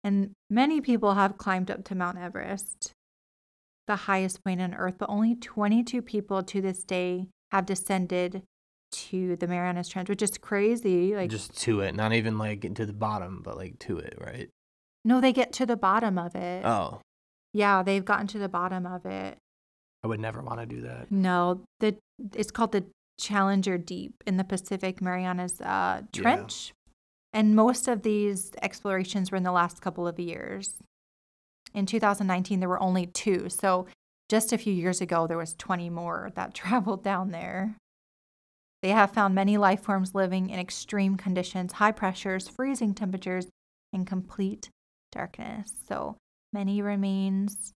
And 0.04 0.34
many 0.47 0.80
people 0.80 1.15
have 1.15 1.39
climbed 1.39 1.71
up 1.71 1.84
to 1.86 1.95
Mount 1.95 2.19
Everest, 2.19 2.93
the 3.89 3.95
highest 4.08 4.43
point 4.45 4.62
on 4.62 4.73
earth, 4.75 4.95
but 4.97 5.10
only 5.10 5.36
22 5.36 6.02
people 6.02 6.41
to 6.43 6.62
this 6.62 6.84
day 6.84 7.28
have 7.52 7.65
descended 7.65 8.43
to 8.91 9.36
the 9.36 9.47
Marianas 9.47 9.89
Trench, 9.89 10.08
which 10.10 10.21
is 10.21 10.38
crazy. 10.38 11.15
Like 11.15 11.30
just 11.30 11.58
to 11.63 11.82
it 11.82 11.95
not 11.95 12.13
even 12.13 12.38
like 12.38 12.62
to 12.75 12.86
the 12.86 12.93
bottom 12.93 13.41
but 13.43 13.58
like 13.58 13.78
to 13.80 13.97
it 13.97 14.15
right 14.19 14.49
no, 15.06 15.19
they 15.21 15.32
get 15.34 15.54
to 15.54 15.65
the 15.65 15.78
bottom 15.78 16.17
of 16.17 16.36
it. 16.36 16.63
oh 16.65 16.99
Yeah, 17.54 17.84
they've 17.84 18.04
gotten 18.06 18.28
to 18.28 18.39
the 18.39 18.49
bottom 18.49 18.86
of 18.86 19.06
it. 19.06 19.38
i 20.04 20.08
would 20.08 20.19
never 20.19 20.41
want 20.41 20.60
to 20.60 20.65
do 20.65 20.82
that 20.82 21.12
No, 21.12 21.62
the 21.80 21.95
it's 22.36 22.52
called 22.52 22.71
the 22.73 22.86
Challenger 23.19 23.78
Deep 23.78 24.13
in 24.28 24.38
the 24.38 24.43
Pacific 24.43 25.02
Marianas 25.02 25.60
uh, 25.62 26.02
Yeah. 26.13 26.21
Trench, 26.21 26.73
and 27.34 27.56
most 27.56 27.88
of 27.88 28.02
these 28.04 28.52
explorations 28.62 29.30
were 29.32 29.38
in 29.38 29.43
the 29.43 29.52
last 29.52 29.82
couple 29.82 30.08
of 30.08 30.19
years. 30.19 30.75
In 31.80 31.86
2019, 31.86 32.60
there 32.60 32.68
were 32.68 32.84
only 32.84 33.06
two, 33.06 33.48
so 33.48 33.88
just 34.28 34.52
a 34.52 34.58
few 34.58 34.74
years 34.74 35.00
ago, 35.00 35.28
there 35.28 35.38
was 35.38 35.56
20 35.58 35.89
more 35.89 36.30
that 36.36 36.54
traveled 36.54 37.04
down 37.06 37.32
there. 37.32 37.78
They 38.82 38.89
have 38.89 39.12
found 39.13 39.34
many 39.34 39.58
life 39.58 39.82
forms 39.82 40.13
living 40.13 40.50
in 40.50 40.60
extreme 40.60 41.15
conditions, 41.15 41.74
high 41.74 41.94
pressures, 41.94 42.50
freezing 42.50 42.94
temperatures, 42.94 43.48
and 43.94 44.06
complete 44.06 44.70
darkness. 45.13 45.72
So 45.88 46.18
many 46.52 46.82
remains 46.82 47.72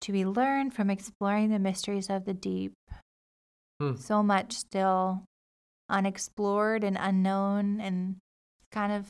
to 0.00 0.12
be 0.12 0.26
learned 0.26 0.74
from 0.74 0.90
exploring 0.90 1.50
the 1.50 1.60
mysteries 1.60 2.10
of 2.10 2.24
the 2.24 2.34
deep. 2.34 2.72
Hmm. 3.80 3.94
So 3.96 4.22
much 4.22 4.52
still 4.52 5.22
unexplored 5.88 6.82
and 6.82 6.96
unknown, 7.00 7.80
and 7.80 8.16
kind 8.72 8.92
of 8.92 9.06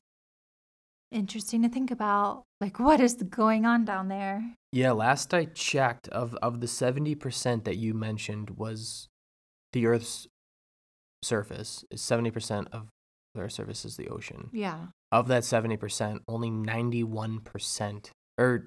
interesting 1.10 1.62
to 1.62 1.68
think 1.68 1.90
about. 1.90 2.44
Like, 2.60 2.78
what 2.78 3.00
is 3.00 3.14
going 3.14 3.64
on 3.66 3.84
down 3.84 4.08
there? 4.08 4.54
yeah 4.70 4.92
last 4.92 5.32
i 5.32 5.46
checked 5.46 6.08
of 6.08 6.34
of 6.42 6.60
the 6.60 6.66
70% 6.66 7.64
that 7.64 7.76
you 7.78 7.94
mentioned 7.94 8.50
was 8.50 9.08
the 9.72 9.86
earth's 9.86 10.26
surface 11.22 11.84
is 11.90 12.02
70% 12.02 12.66
of 12.70 12.88
the 13.34 13.40
earth's 13.40 13.54
surface 13.54 13.84
is 13.86 13.96
the 13.96 14.08
ocean 14.08 14.50
Yeah. 14.52 14.88
of 15.10 15.28
that 15.28 15.42
70%, 15.42 16.20
only 16.28 16.50
91%, 16.50 18.10
or 18.38 18.44
er, 18.46 18.66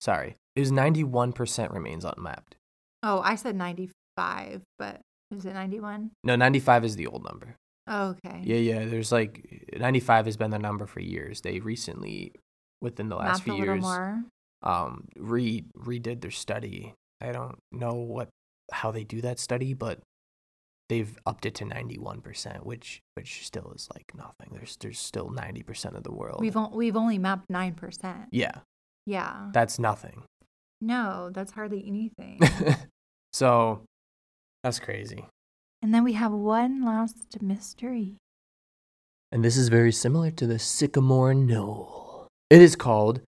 sorry, 0.00 0.36
it 0.54 0.60
was 0.60 0.70
91% 0.72 1.72
remains 1.72 2.04
unmapped. 2.04 2.56
Oh, 3.02 3.20
I 3.20 3.34
said 3.36 3.56
95, 3.56 4.62
but 4.78 5.00
is 5.30 5.44
it 5.46 5.54
91? 5.54 6.10
No, 6.22 6.36
95 6.36 6.84
is 6.84 6.96
the 6.96 7.06
old 7.06 7.24
number. 7.24 7.56
Oh, 7.86 8.10
okay. 8.10 8.40
Yeah, 8.44 8.56
yeah, 8.56 8.84
there's 8.86 9.10
like 9.12 9.72
95 9.76 10.26
has 10.26 10.36
been 10.36 10.50
the 10.50 10.58
number 10.58 10.86
for 10.86 11.00
years. 11.00 11.40
They 11.40 11.60
recently, 11.60 12.32
within 12.80 13.08
the 13.08 13.16
last 13.16 13.38
Mapped 13.38 13.42
few 13.44 13.56
years, 13.56 13.82
more. 13.82 14.22
um, 14.62 15.08
re 15.16 15.64
redid 15.78 16.20
their 16.20 16.30
study. 16.30 16.94
I 17.20 17.32
don't 17.32 17.58
know 17.72 17.94
what 17.94 18.28
how 18.72 18.90
they 18.92 19.04
do 19.04 19.20
that 19.22 19.38
study, 19.40 19.74
but 19.74 19.98
they've 20.88 21.18
upped 21.26 21.46
it 21.46 21.54
to 21.56 21.64
91%, 21.64 22.64
which 22.64 23.00
which 23.16 23.44
still 23.46 23.72
is 23.74 23.88
like 23.92 24.12
nothing. 24.16 24.50
There's 24.52 24.76
there's 24.80 24.98
still 24.98 25.28
90% 25.30 25.96
of 25.96 26.02
the 26.04 26.12
world. 26.12 26.40
We've, 26.40 26.56
on, 26.56 26.72
we've 26.72 26.96
only 26.96 27.18
mapped 27.18 27.48
9%. 27.50 28.26
yeah, 28.30 28.52
Yeah. 29.06 29.50
that's 29.52 29.78
nothing. 29.78 30.22
No, 30.80 31.30
that's 31.32 31.52
hardly 31.52 31.84
anything. 31.86 32.40
so 33.32 33.82
that's 34.64 34.78
crazy. 34.80 35.26
And 35.82 35.94
then 35.94 36.04
we 36.04 36.12
have 36.14 36.32
one 36.32 36.84
last 36.84 37.40
mystery. 37.42 38.16
And 39.32 39.44
this 39.44 39.56
is 39.56 39.68
very 39.68 39.92
similar 39.92 40.30
to 40.32 40.46
the 40.46 40.58
Sycamore 40.58 41.34
Knoll. 41.34 42.28
It 42.50 42.60
is 42.60 42.74
called 42.76 43.20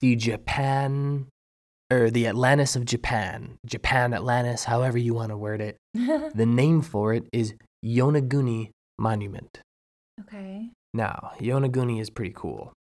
the 0.00 0.16
Japan, 0.16 1.26
or 1.92 2.10
the 2.10 2.26
Atlantis 2.26 2.74
of 2.74 2.86
Japan. 2.86 3.56
Japan 3.66 4.14
Atlantis, 4.14 4.64
however 4.64 4.96
you 4.98 5.14
want 5.14 5.30
to 5.30 5.36
word 5.36 5.60
it. 5.60 5.76
The 6.34 6.46
name 6.46 6.80
for 6.80 7.12
it 7.12 7.26
is 7.32 7.54
Yonaguni 7.84 8.70
Monument. 8.98 9.60
okay. 10.20 10.70
Now, 10.94 11.32
Yonaguni 11.40 12.00
is 12.00 12.10
pretty 12.10 12.32
cool. 12.34 12.72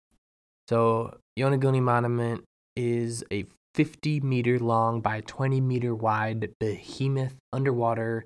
So 0.69 1.19
Yonaguni 1.39 1.83
Monument 1.83 2.45
is 2.77 3.25
a 3.33 3.45
50 3.75 4.21
meter 4.21 4.59
long 4.59 5.01
by 5.01 5.21
20 5.23 5.61
meter 5.61 5.95
wide 5.95 6.51
behemoth 6.61 7.35
underwater 7.53 8.25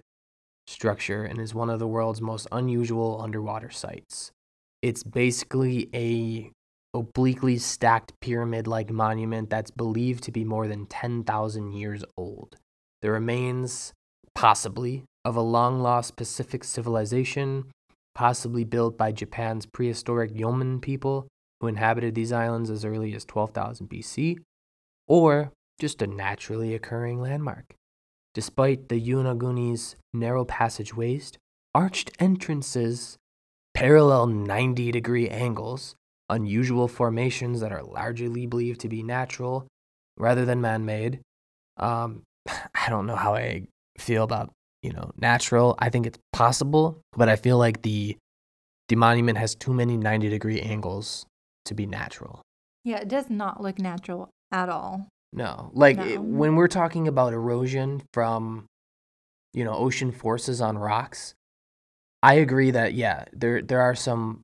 structure 0.66 1.24
and 1.24 1.40
is 1.40 1.54
one 1.54 1.70
of 1.70 1.78
the 1.78 1.86
world's 1.86 2.20
most 2.20 2.46
unusual 2.52 3.20
underwater 3.20 3.70
sites. 3.70 4.32
It's 4.82 5.02
basically 5.02 5.88
a 5.94 6.50
obliquely 6.94 7.58
stacked 7.58 8.12
pyramid 8.20 8.66
like 8.66 8.90
monument 8.90 9.50
that's 9.50 9.70
believed 9.70 10.22
to 10.24 10.30
be 10.30 10.44
more 10.44 10.68
than 10.68 10.86
10,000 10.86 11.72
years 11.72 12.04
old. 12.16 12.56
The 13.02 13.10
remains, 13.10 13.92
possibly, 14.34 15.04
of 15.24 15.36
a 15.36 15.40
long 15.40 15.80
lost 15.80 16.16
Pacific 16.16 16.62
civilization, 16.62 17.64
possibly 18.14 18.62
built 18.64 18.96
by 18.96 19.10
Japan's 19.10 19.66
prehistoric 19.66 20.32
Jomon 20.32 20.80
people 20.80 21.26
who 21.60 21.66
inhabited 21.66 22.14
these 22.14 22.32
islands 22.32 22.70
as 22.70 22.84
early 22.84 23.14
as 23.14 23.24
12,000 23.24 23.88
BC, 23.88 24.38
or 25.08 25.50
just 25.80 26.00
a 26.00 26.06
naturally 26.06 26.74
occurring 26.74 27.20
landmark. 27.20 27.74
Despite 28.34 28.88
the 28.88 29.00
Yonaguni's 29.00 29.96
narrow 30.12 30.44
passageways, 30.44 31.32
arched 31.74 32.10
entrances, 32.18 33.16
parallel 33.74 34.26
90 34.26 34.90
degree 34.90 35.28
angles, 35.28 35.94
unusual 36.28 36.88
formations 36.88 37.60
that 37.60 37.72
are 37.72 37.82
largely 37.82 38.46
believed 38.46 38.80
to 38.80 38.88
be 38.88 39.02
natural 39.02 39.66
rather 40.16 40.44
than 40.44 40.60
man 40.60 40.84
made. 40.84 41.20
Um, 41.76 42.22
I 42.48 42.88
don't 42.88 43.06
know 43.06 43.16
how 43.16 43.34
I 43.34 43.66
feel 43.98 44.24
about 44.24 44.50
you 44.82 44.92
know 44.92 45.12
natural. 45.16 45.76
I 45.78 45.88
think 45.90 46.06
it's 46.06 46.18
possible, 46.32 47.00
but 47.16 47.28
I 47.28 47.36
feel 47.36 47.58
like 47.58 47.82
the 47.82 48.16
the 48.88 48.96
monument 48.96 49.38
has 49.38 49.54
too 49.54 49.72
many 49.72 49.96
90 49.96 50.28
degree 50.28 50.60
angles 50.60 51.24
to 51.64 51.74
be 51.74 51.86
natural. 51.86 52.42
Yeah, 52.84 52.98
it 52.98 53.08
does 53.08 53.30
not 53.30 53.62
look 53.62 53.78
natural 53.78 54.28
at 54.52 54.68
all. 54.68 55.08
No, 55.34 55.70
like 55.74 55.98
it- 55.98 56.22
when 56.22 56.54
we're 56.54 56.68
talking 56.68 57.08
about 57.08 57.32
erosion 57.32 58.02
from, 58.14 58.66
you 59.52 59.64
know, 59.64 59.74
ocean 59.74 60.12
forces 60.12 60.60
on 60.60 60.78
rocks, 60.78 61.34
I 62.22 62.34
agree 62.34 62.70
that 62.70 62.94
yeah, 62.94 63.24
there 63.32 63.60
there 63.60 63.80
are 63.80 63.96
some 63.96 64.42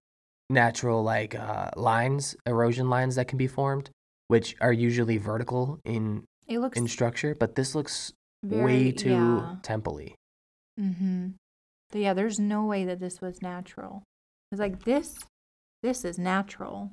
natural 0.51 1.03
like 1.05 1.37
uh, 1.37 1.71
lines, 1.77 2.35
erosion 2.45 2.91
lines 2.91 3.15
that 3.15 3.29
can 3.29 3.39
be 3.39 3.47
formed, 3.47 3.91
which 4.27 4.57
are 4.61 4.73
usually 4.73 5.17
vertical 5.17 5.79
in 5.85 6.25
It 6.49 6.59
looks 6.59 6.77
in 6.77 6.89
structure, 6.89 7.37
but 7.37 7.55
this 7.55 7.75
looks 7.77 8.13
way 8.43 8.91
too 8.91 9.11
yeah. 9.11 9.57
temple-y. 9.63 10.15
Mm-hmm. 10.79 11.29
Yeah, 11.93 12.15
there's 12.15 12.41
no 12.41 12.65
way 12.65 12.85
that 12.85 12.99
this 12.99 13.21
was 13.21 13.41
natural. 13.43 14.03
It's 14.51 14.61
like 14.61 14.85
this, 14.85 15.19
this 15.83 16.05
is 16.05 16.19
natural, 16.19 16.93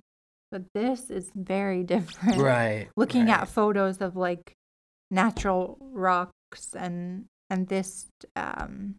but 0.51 0.63
this 0.73 1.09
is 1.09 1.31
very 1.35 1.83
different. 1.93 2.37
Right. 2.37 2.89
Looking 2.95 3.27
right. 3.27 3.41
at 3.41 3.47
photos 3.47 3.97
of 3.97 4.15
like 4.15 4.53
natural 5.09 5.77
rocks 5.79 6.73
and 6.77 7.25
and 7.49 7.67
this 7.67 8.07
um 8.35 8.95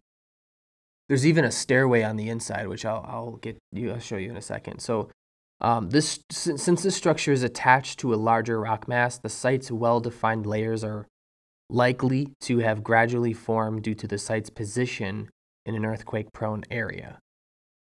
There's 1.07 1.25
even 1.25 1.45
a 1.45 1.51
stairway 1.51 2.03
on 2.03 2.15
the 2.15 2.29
inside, 2.29 2.67
which 2.67 2.85
I'll 2.85 3.05
I'll 3.07 3.31
get 3.37 3.57
you. 3.71 3.91
I'll 3.91 3.99
show 3.99 4.17
you 4.17 4.29
in 4.29 4.37
a 4.37 4.41
second. 4.41 4.79
So, 4.79 5.09
um, 5.61 5.89
this 5.89 6.19
since, 6.31 6.63
since 6.63 6.83
this 6.83 6.95
structure 6.95 7.31
is 7.31 7.43
attached 7.43 7.99
to 7.99 8.13
a 8.13 8.15
larger 8.15 8.59
rock 8.59 8.87
mass, 8.87 9.17
the 9.17 9.29
site's 9.29 9.71
well-defined 9.71 10.45
layers 10.45 10.83
are 10.83 11.07
likely 11.69 12.33
to 12.41 12.59
have 12.59 12.83
gradually 12.83 13.33
formed 13.33 13.83
due 13.83 13.93
to 13.93 14.07
the 14.07 14.17
site's 14.17 14.49
position 14.49 15.29
in 15.65 15.75
an 15.75 15.85
earthquake-prone 15.85 16.63
area. 16.71 17.19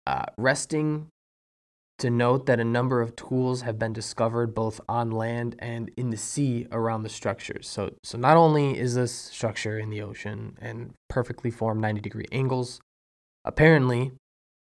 Uh, 0.06 0.24
resting 0.38 1.08
to 1.98 2.10
note 2.10 2.46
that 2.46 2.60
a 2.60 2.64
number 2.64 3.00
of 3.00 3.16
tools 3.16 3.62
have 3.62 3.78
been 3.78 3.92
discovered 3.92 4.54
both 4.54 4.80
on 4.88 5.10
land 5.10 5.56
and 5.58 5.90
in 5.96 6.10
the 6.10 6.16
sea 6.16 6.66
around 6.70 7.02
the 7.02 7.08
structures. 7.08 7.68
So, 7.68 7.94
so 8.02 8.18
not 8.18 8.36
only 8.36 8.78
is 8.78 8.94
this 8.94 9.12
structure 9.12 9.78
in 9.78 9.90
the 9.90 10.02
ocean 10.02 10.58
and 10.60 10.92
perfectly 11.08 11.50
formed 11.50 11.80
90 11.80 12.00
degree 12.00 12.26
angles, 12.30 12.80
apparently 13.44 14.12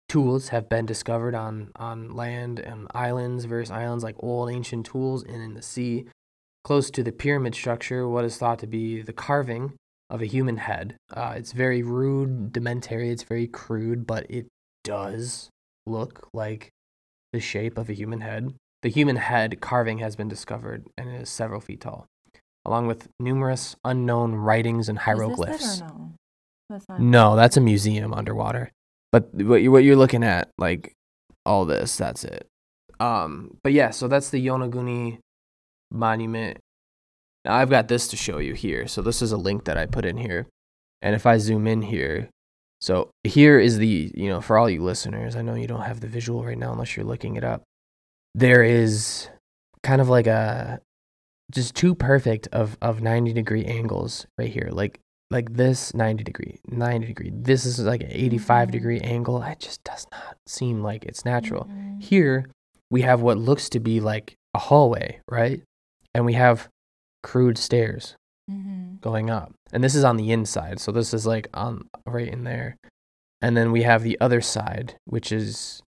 tools 0.08 0.48
have 0.48 0.68
been 0.68 0.84
discovered 0.84 1.34
on, 1.34 1.72
on 1.76 2.14
land 2.14 2.58
and 2.58 2.86
islands, 2.94 3.46
various 3.46 3.70
islands 3.70 4.04
like 4.04 4.16
old 4.18 4.50
ancient 4.50 4.84
tools, 4.86 5.22
and 5.22 5.42
in 5.42 5.54
the 5.54 5.62
sea. 5.62 6.06
Close 6.64 6.90
to 6.90 7.02
the 7.02 7.12
pyramid 7.12 7.54
structure, 7.54 8.08
what 8.08 8.24
is 8.24 8.36
thought 8.36 8.58
to 8.58 8.66
be 8.66 9.00
the 9.00 9.12
carving 9.12 9.74
of 10.10 10.20
a 10.20 10.26
human 10.26 10.58
head. 10.58 10.96
Uh, 11.12 11.34
it's 11.36 11.52
very 11.52 11.82
rude, 11.82 12.52
dementary, 12.52 13.10
it's 13.10 13.22
very 13.22 13.46
crude, 13.46 14.06
but 14.06 14.26
it 14.28 14.46
does 14.84 15.48
look 15.86 16.28
like 16.32 16.70
the 17.36 17.40
shape 17.40 17.76
of 17.76 17.90
a 17.90 17.92
human 17.92 18.22
head. 18.22 18.54
The 18.82 18.88
human 18.88 19.16
head 19.16 19.60
carving 19.60 19.98
has 19.98 20.16
been 20.16 20.28
discovered 20.28 20.86
and 20.96 21.10
it 21.10 21.20
is 21.20 21.28
several 21.28 21.60
feet 21.60 21.82
tall, 21.82 22.06
along 22.64 22.86
with 22.86 23.08
numerous 23.20 23.76
unknown 23.84 24.34
writings 24.34 24.88
and 24.88 24.98
hieroglyphs. 24.98 25.62
Is 25.62 25.80
this 25.80 25.82
or 25.82 25.86
no? 25.86 26.12
That's. 26.70 26.86
No, 26.98 27.36
that's 27.36 27.56
a 27.58 27.60
museum 27.60 28.14
underwater. 28.14 28.72
But 29.12 29.34
what 29.34 29.62
you're, 29.62 29.72
what 29.72 29.84
you're 29.84 29.96
looking 29.96 30.24
at, 30.24 30.48
like 30.56 30.94
all 31.44 31.66
this, 31.66 31.96
that's 31.96 32.24
it. 32.24 32.46
Um, 32.98 33.58
but 33.62 33.72
yeah, 33.72 33.90
so 33.90 34.08
that's 34.08 34.30
the 34.30 34.44
Yonaguni 34.44 35.18
monument. 35.90 36.58
Now 37.44 37.56
I've 37.56 37.70
got 37.70 37.88
this 37.88 38.08
to 38.08 38.16
show 38.16 38.38
you 38.38 38.54
here. 38.54 38.88
So 38.88 39.02
this 39.02 39.20
is 39.20 39.30
a 39.30 39.36
link 39.36 39.64
that 39.64 39.76
I 39.76 39.84
put 39.84 40.06
in 40.06 40.16
here, 40.16 40.46
and 41.02 41.14
if 41.14 41.26
I 41.26 41.36
zoom 41.36 41.66
in 41.66 41.82
here, 41.82 42.30
so 42.86 43.10
here 43.24 43.58
is 43.58 43.78
the 43.78 44.12
you 44.14 44.28
know 44.28 44.40
for 44.40 44.56
all 44.58 44.70
you 44.70 44.82
listeners, 44.82 45.34
I 45.36 45.42
know 45.42 45.54
you 45.54 45.66
don't 45.66 45.82
have 45.90 46.00
the 46.00 46.06
visual 46.18 46.44
right 46.44 46.58
now 46.64 46.70
unless 46.72 46.96
you're 46.96 47.06
looking 47.12 47.34
it 47.36 47.44
up. 47.44 47.62
There 48.34 48.62
is 48.62 49.28
kind 49.82 50.00
of 50.00 50.08
like 50.08 50.26
a 50.26 50.80
just 51.50 51.74
too 51.74 51.94
perfect 51.94 52.48
of 52.52 52.76
of 52.82 53.00
90 53.00 53.32
degree 53.32 53.64
angles 53.64 54.26
right 54.38 54.50
here 54.52 54.68
like 54.72 54.98
like 55.30 55.54
this 55.54 55.94
90 55.94 56.24
degree 56.24 56.58
90 56.68 57.06
degree 57.06 57.30
this 57.32 57.64
is 57.64 57.78
like 57.80 58.02
an 58.02 58.10
85 58.10 58.68
Mhm. 58.68 58.72
degree 58.72 59.00
angle 59.00 59.42
it 59.42 59.60
just 59.60 59.82
does 59.84 60.06
not 60.10 60.36
seem 60.46 60.82
like 60.82 61.04
it's 61.04 61.24
natural 61.24 61.64
Mm-mm. 61.70 62.02
here 62.02 62.46
we 62.90 63.02
have 63.02 63.20
what 63.22 63.38
looks 63.38 63.68
to 63.70 63.80
be 63.80 64.00
like 64.00 64.34
a 64.54 64.58
hallway 64.58 65.20
right 65.30 65.62
and 66.14 66.24
we 66.26 66.34
have 66.34 66.68
crude 67.22 67.58
stairs 67.58 68.16
Mhm. 68.50 69.00
going 69.00 69.30
up 69.30 69.52
and 69.72 69.82
this 69.82 69.94
is 69.94 70.04
on 70.04 70.16
the 70.16 70.30
inside 70.30 70.80
so 70.80 70.92
this 70.92 71.12
is 71.12 71.26
like 71.26 71.48
on 71.54 71.88
right 72.06 72.28
in 72.28 72.44
there. 72.44 72.76
And 73.42 73.56
then 73.56 73.70
we 73.70 73.82
have 73.82 74.02
the 74.02 74.18
other 74.20 74.40
side 74.40 74.96
which 75.04 75.30
is 75.30 75.82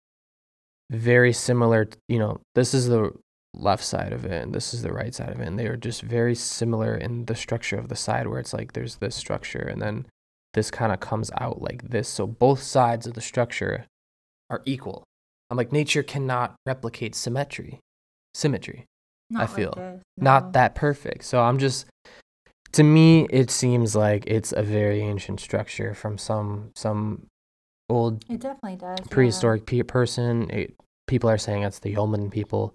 very 0.91 1.33
similar 1.33 1.89
you 2.09 2.19
know 2.19 2.41
this 2.55 2.75
is 2.75 2.89
the 2.89 3.11
left 3.55 3.85
side 3.85 4.13
of 4.13 4.25
it 4.25 4.43
and 4.43 4.55
this 4.55 4.75
is 4.75 4.83
the 4.83 4.93
right 4.93 5.15
side 5.15 5.31
of 5.31 5.41
it 5.41 5.47
and 5.47 5.59
they 5.59 5.67
are 5.67 5.77
just 5.77 6.03
very 6.03 6.35
similar 6.35 6.95
in 6.95 7.27
the 7.27 7.35
structure 7.35 7.77
of 7.77 7.89
the 7.89 7.97
side 7.97 8.27
where 8.27 8.41
it's 8.41 8.53
like 8.53 8.73
there's 8.73 8.97
this 8.97 9.15
structure 9.15 9.61
and 9.61 9.81
then 9.81 10.07
this 10.55 10.71
kind 10.71 10.93
of 10.93 11.01
comes 11.01 11.31
out 11.39 11.61
like 11.61 11.91
this. 11.91 12.09
So 12.09 12.27
both 12.27 12.63
sides 12.63 13.07
of 13.07 13.15
the 13.15 13.21
structure 13.21 13.87
are 14.49 14.63
equal. 14.65 15.05
I'm 15.51 15.57
like 15.57 15.73
nature 15.73 16.03
cannot 16.03 16.55
replicate 16.65 17.15
symmetry 17.15 17.81
symmetry 18.33 18.87
Not 19.31 19.41
like 19.41 19.51
feel. 19.51 19.75
this, 19.77 20.03
not 20.17 20.53
that 20.55 20.75
perfect. 20.75 21.25
So 21.25 21.43
I'm 21.43 21.59
just 21.59 21.87
to 22.75 22.83
me 22.83 23.27
it 23.31 23.51
seems 23.51 23.97
like 23.97 24.25
it's 24.27 24.53
a 24.53 24.63
very 24.63 25.01
ancient 25.01 25.41
structure 25.41 25.95
from 25.95 26.19
some 26.19 26.71
some 26.75 27.27
old 27.89 28.25
It 28.29 28.41
definitely 28.41 28.77
does. 28.77 28.99
yeah. 29.01 29.07
prehistoric 29.11 29.67
pe- 29.67 29.83
person. 29.83 30.51
It, 30.51 30.75
people 31.07 31.29
are 31.31 31.39
saying 31.39 31.63
it's 31.63 31.79
the 31.81 31.95
Jomon 31.95 32.31
people 32.31 32.75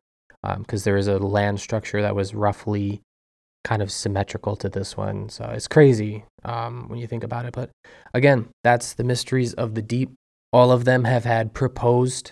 because 0.57 0.83
there 0.83 0.97
is 0.97 1.07
a 1.07 1.17
land 1.17 1.59
structure 1.59 2.01
that 2.01 2.15
was 2.15 2.33
roughly 2.33 3.01
kind 3.65 3.81
of 3.81 3.91
symmetrical 3.91 4.55
to 4.55 4.69
this 4.69 4.95
one. 4.95 5.27
So 5.29 5.45
it's 5.45 5.67
crazy 5.67 6.23
um, 6.45 6.87
when 6.87 6.99
you 6.99 7.07
think 7.07 7.23
about 7.23 7.45
it. 7.45 7.53
But 7.53 7.71
again, 8.13 8.47
that's 8.63 8.93
the 8.93 9.03
mysteries 9.03 9.53
of 9.53 9.75
the 9.75 9.81
deep. 9.81 10.11
All 10.53 10.71
of 10.71 10.85
them 10.85 11.03
have 11.03 11.25
had 11.25 11.53
proposed 11.53 12.31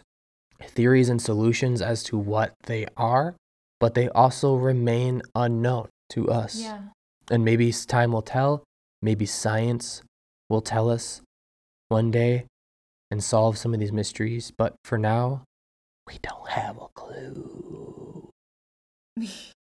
theories 0.63 1.09
and 1.09 1.22
solutions 1.22 1.82
as 1.82 2.01
to 2.03 2.18
what 2.18 2.53
they 2.63 2.86
are, 2.95 3.36
but 3.80 3.93
they 3.93 4.07
also 4.09 4.55
remain 4.55 5.22
unknown 5.36 5.89
to 6.11 6.30
us. 6.30 6.61
Yeah. 6.61 6.80
And 7.30 7.43
maybe 7.43 7.71
time 7.71 8.11
will 8.11 8.21
tell. 8.21 8.63
Maybe 9.01 9.25
science 9.25 10.01
will 10.49 10.61
tell 10.61 10.89
us 10.89 11.21
one 11.89 12.11
day 12.11 12.45
and 13.11 13.23
solve 13.23 13.57
some 13.57 13.73
of 13.73 13.80
these 13.80 13.91
mysteries. 13.91 14.51
But 14.57 14.75
for 14.84 14.97
now, 14.97 15.43
we 16.07 16.17
don't 16.21 16.49
have 16.49 16.78
a 16.78 16.88
clue. 16.93 18.30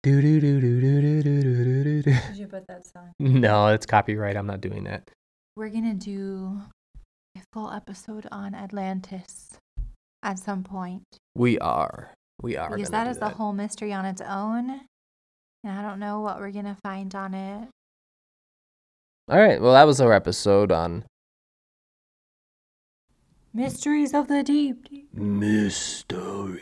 Do 0.03 0.21
do 0.21 0.39
do 0.41 0.59
do 0.59 0.81
do 0.81 1.01
do 1.01 1.23
do 1.23 1.41
do 1.43 1.83
do 1.83 2.01
do. 2.01 2.11
Did 2.11 2.35
you 2.35 2.47
put 2.47 2.67
that 2.67 2.85
song? 2.85 3.13
No, 3.19 3.67
it's 3.67 3.85
copyright. 3.85 4.35
I'm 4.35 4.47
not 4.47 4.61
doing 4.61 4.83
that. 4.85 5.09
We're 5.55 5.69
gonna 5.69 5.93
do 5.93 6.59
a 7.37 7.41
full 7.53 7.71
episode 7.71 8.27
on 8.31 8.55
Atlantis 8.55 9.51
at 10.23 10.39
some 10.39 10.63
point 10.63 11.03
We 11.35 11.59
are. 11.59 12.13
We 12.41 12.57
are. 12.57 12.69
because 12.75 12.89
gonna 12.89 13.13
that 13.13 13.21
a 13.21 13.29
whole 13.29 13.53
mystery 13.53 13.93
on 13.93 14.05
its 14.05 14.21
own, 14.21 14.81
and 15.63 15.77
I 15.77 15.81
don't 15.81 15.99
know 15.99 16.19
what 16.21 16.39
we're 16.39 16.51
gonna 16.51 16.77
find 16.83 17.13
on 17.15 17.33
it. 17.33 17.67
All 19.29 19.39
right. 19.39 19.61
Well, 19.61 19.73
that 19.73 19.87
was 19.87 20.01
our 20.01 20.13
episode 20.13 20.71
on 20.71 21.05
Mysteries 23.53 24.13
of 24.13 24.27
the 24.27 24.43
deep. 24.43 24.87
mysteries. 25.13 26.59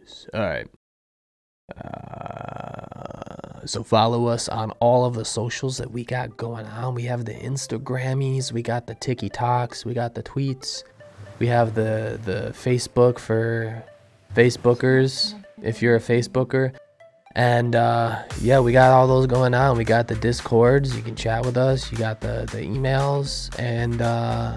Mysteries. 0.00 0.28
All 0.32 0.40
right. 0.40 0.66
Uh, 1.76 3.66
so 3.66 3.82
follow 3.82 4.26
us 4.26 4.48
on 4.48 4.70
all 4.80 5.04
of 5.04 5.14
the 5.14 5.24
socials 5.24 5.78
that 5.78 5.90
we 5.90 6.04
got 6.04 6.36
going 6.36 6.66
on. 6.66 6.94
We 6.94 7.02
have 7.04 7.24
the 7.24 7.34
Instagrammies, 7.34 8.52
we 8.52 8.62
got 8.62 8.86
the 8.86 8.94
TikToks, 8.94 9.84
we 9.84 9.94
got 9.94 10.14
the 10.14 10.22
tweets, 10.22 10.82
we 11.38 11.46
have 11.48 11.74
the 11.74 12.18
the 12.24 12.52
Facebook 12.54 13.18
for 13.18 13.82
Facebookers. 14.34 15.34
If 15.62 15.82
you're 15.82 15.96
a 15.96 16.00
Facebooker, 16.00 16.74
and 17.34 17.74
uh, 17.74 18.22
yeah, 18.40 18.60
we 18.60 18.72
got 18.72 18.90
all 18.90 19.06
those 19.06 19.26
going 19.26 19.54
on. 19.54 19.76
We 19.76 19.84
got 19.84 20.08
the 20.08 20.14
discords. 20.14 20.96
You 20.96 21.02
can 21.02 21.16
chat 21.16 21.44
with 21.44 21.56
us. 21.56 21.90
You 21.90 21.98
got 21.98 22.20
the 22.20 22.48
the 22.50 22.58
emails, 22.58 23.56
and 23.58 24.02
uh, 24.02 24.56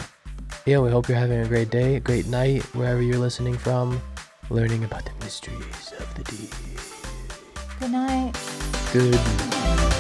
yeah, 0.65 0.79
we 0.79 0.89
hope 0.89 1.07
you're 1.07 1.17
having 1.17 1.39
a 1.39 1.47
great 1.47 1.69
day, 1.69 1.95
a 1.95 1.99
great 1.99 2.27
night, 2.27 2.63
wherever 2.75 3.01
you're 3.01 3.19
listening 3.19 3.57
from, 3.57 4.01
learning 4.49 4.83
about 4.83 5.05
the 5.05 5.25
mysteries 5.25 5.93
of 5.99 6.15
the 6.15 6.23
deep. 6.23 6.51
Good 7.79 7.91
night. 7.91 8.33
Good. 8.91 9.15
Emotional. 9.15 9.94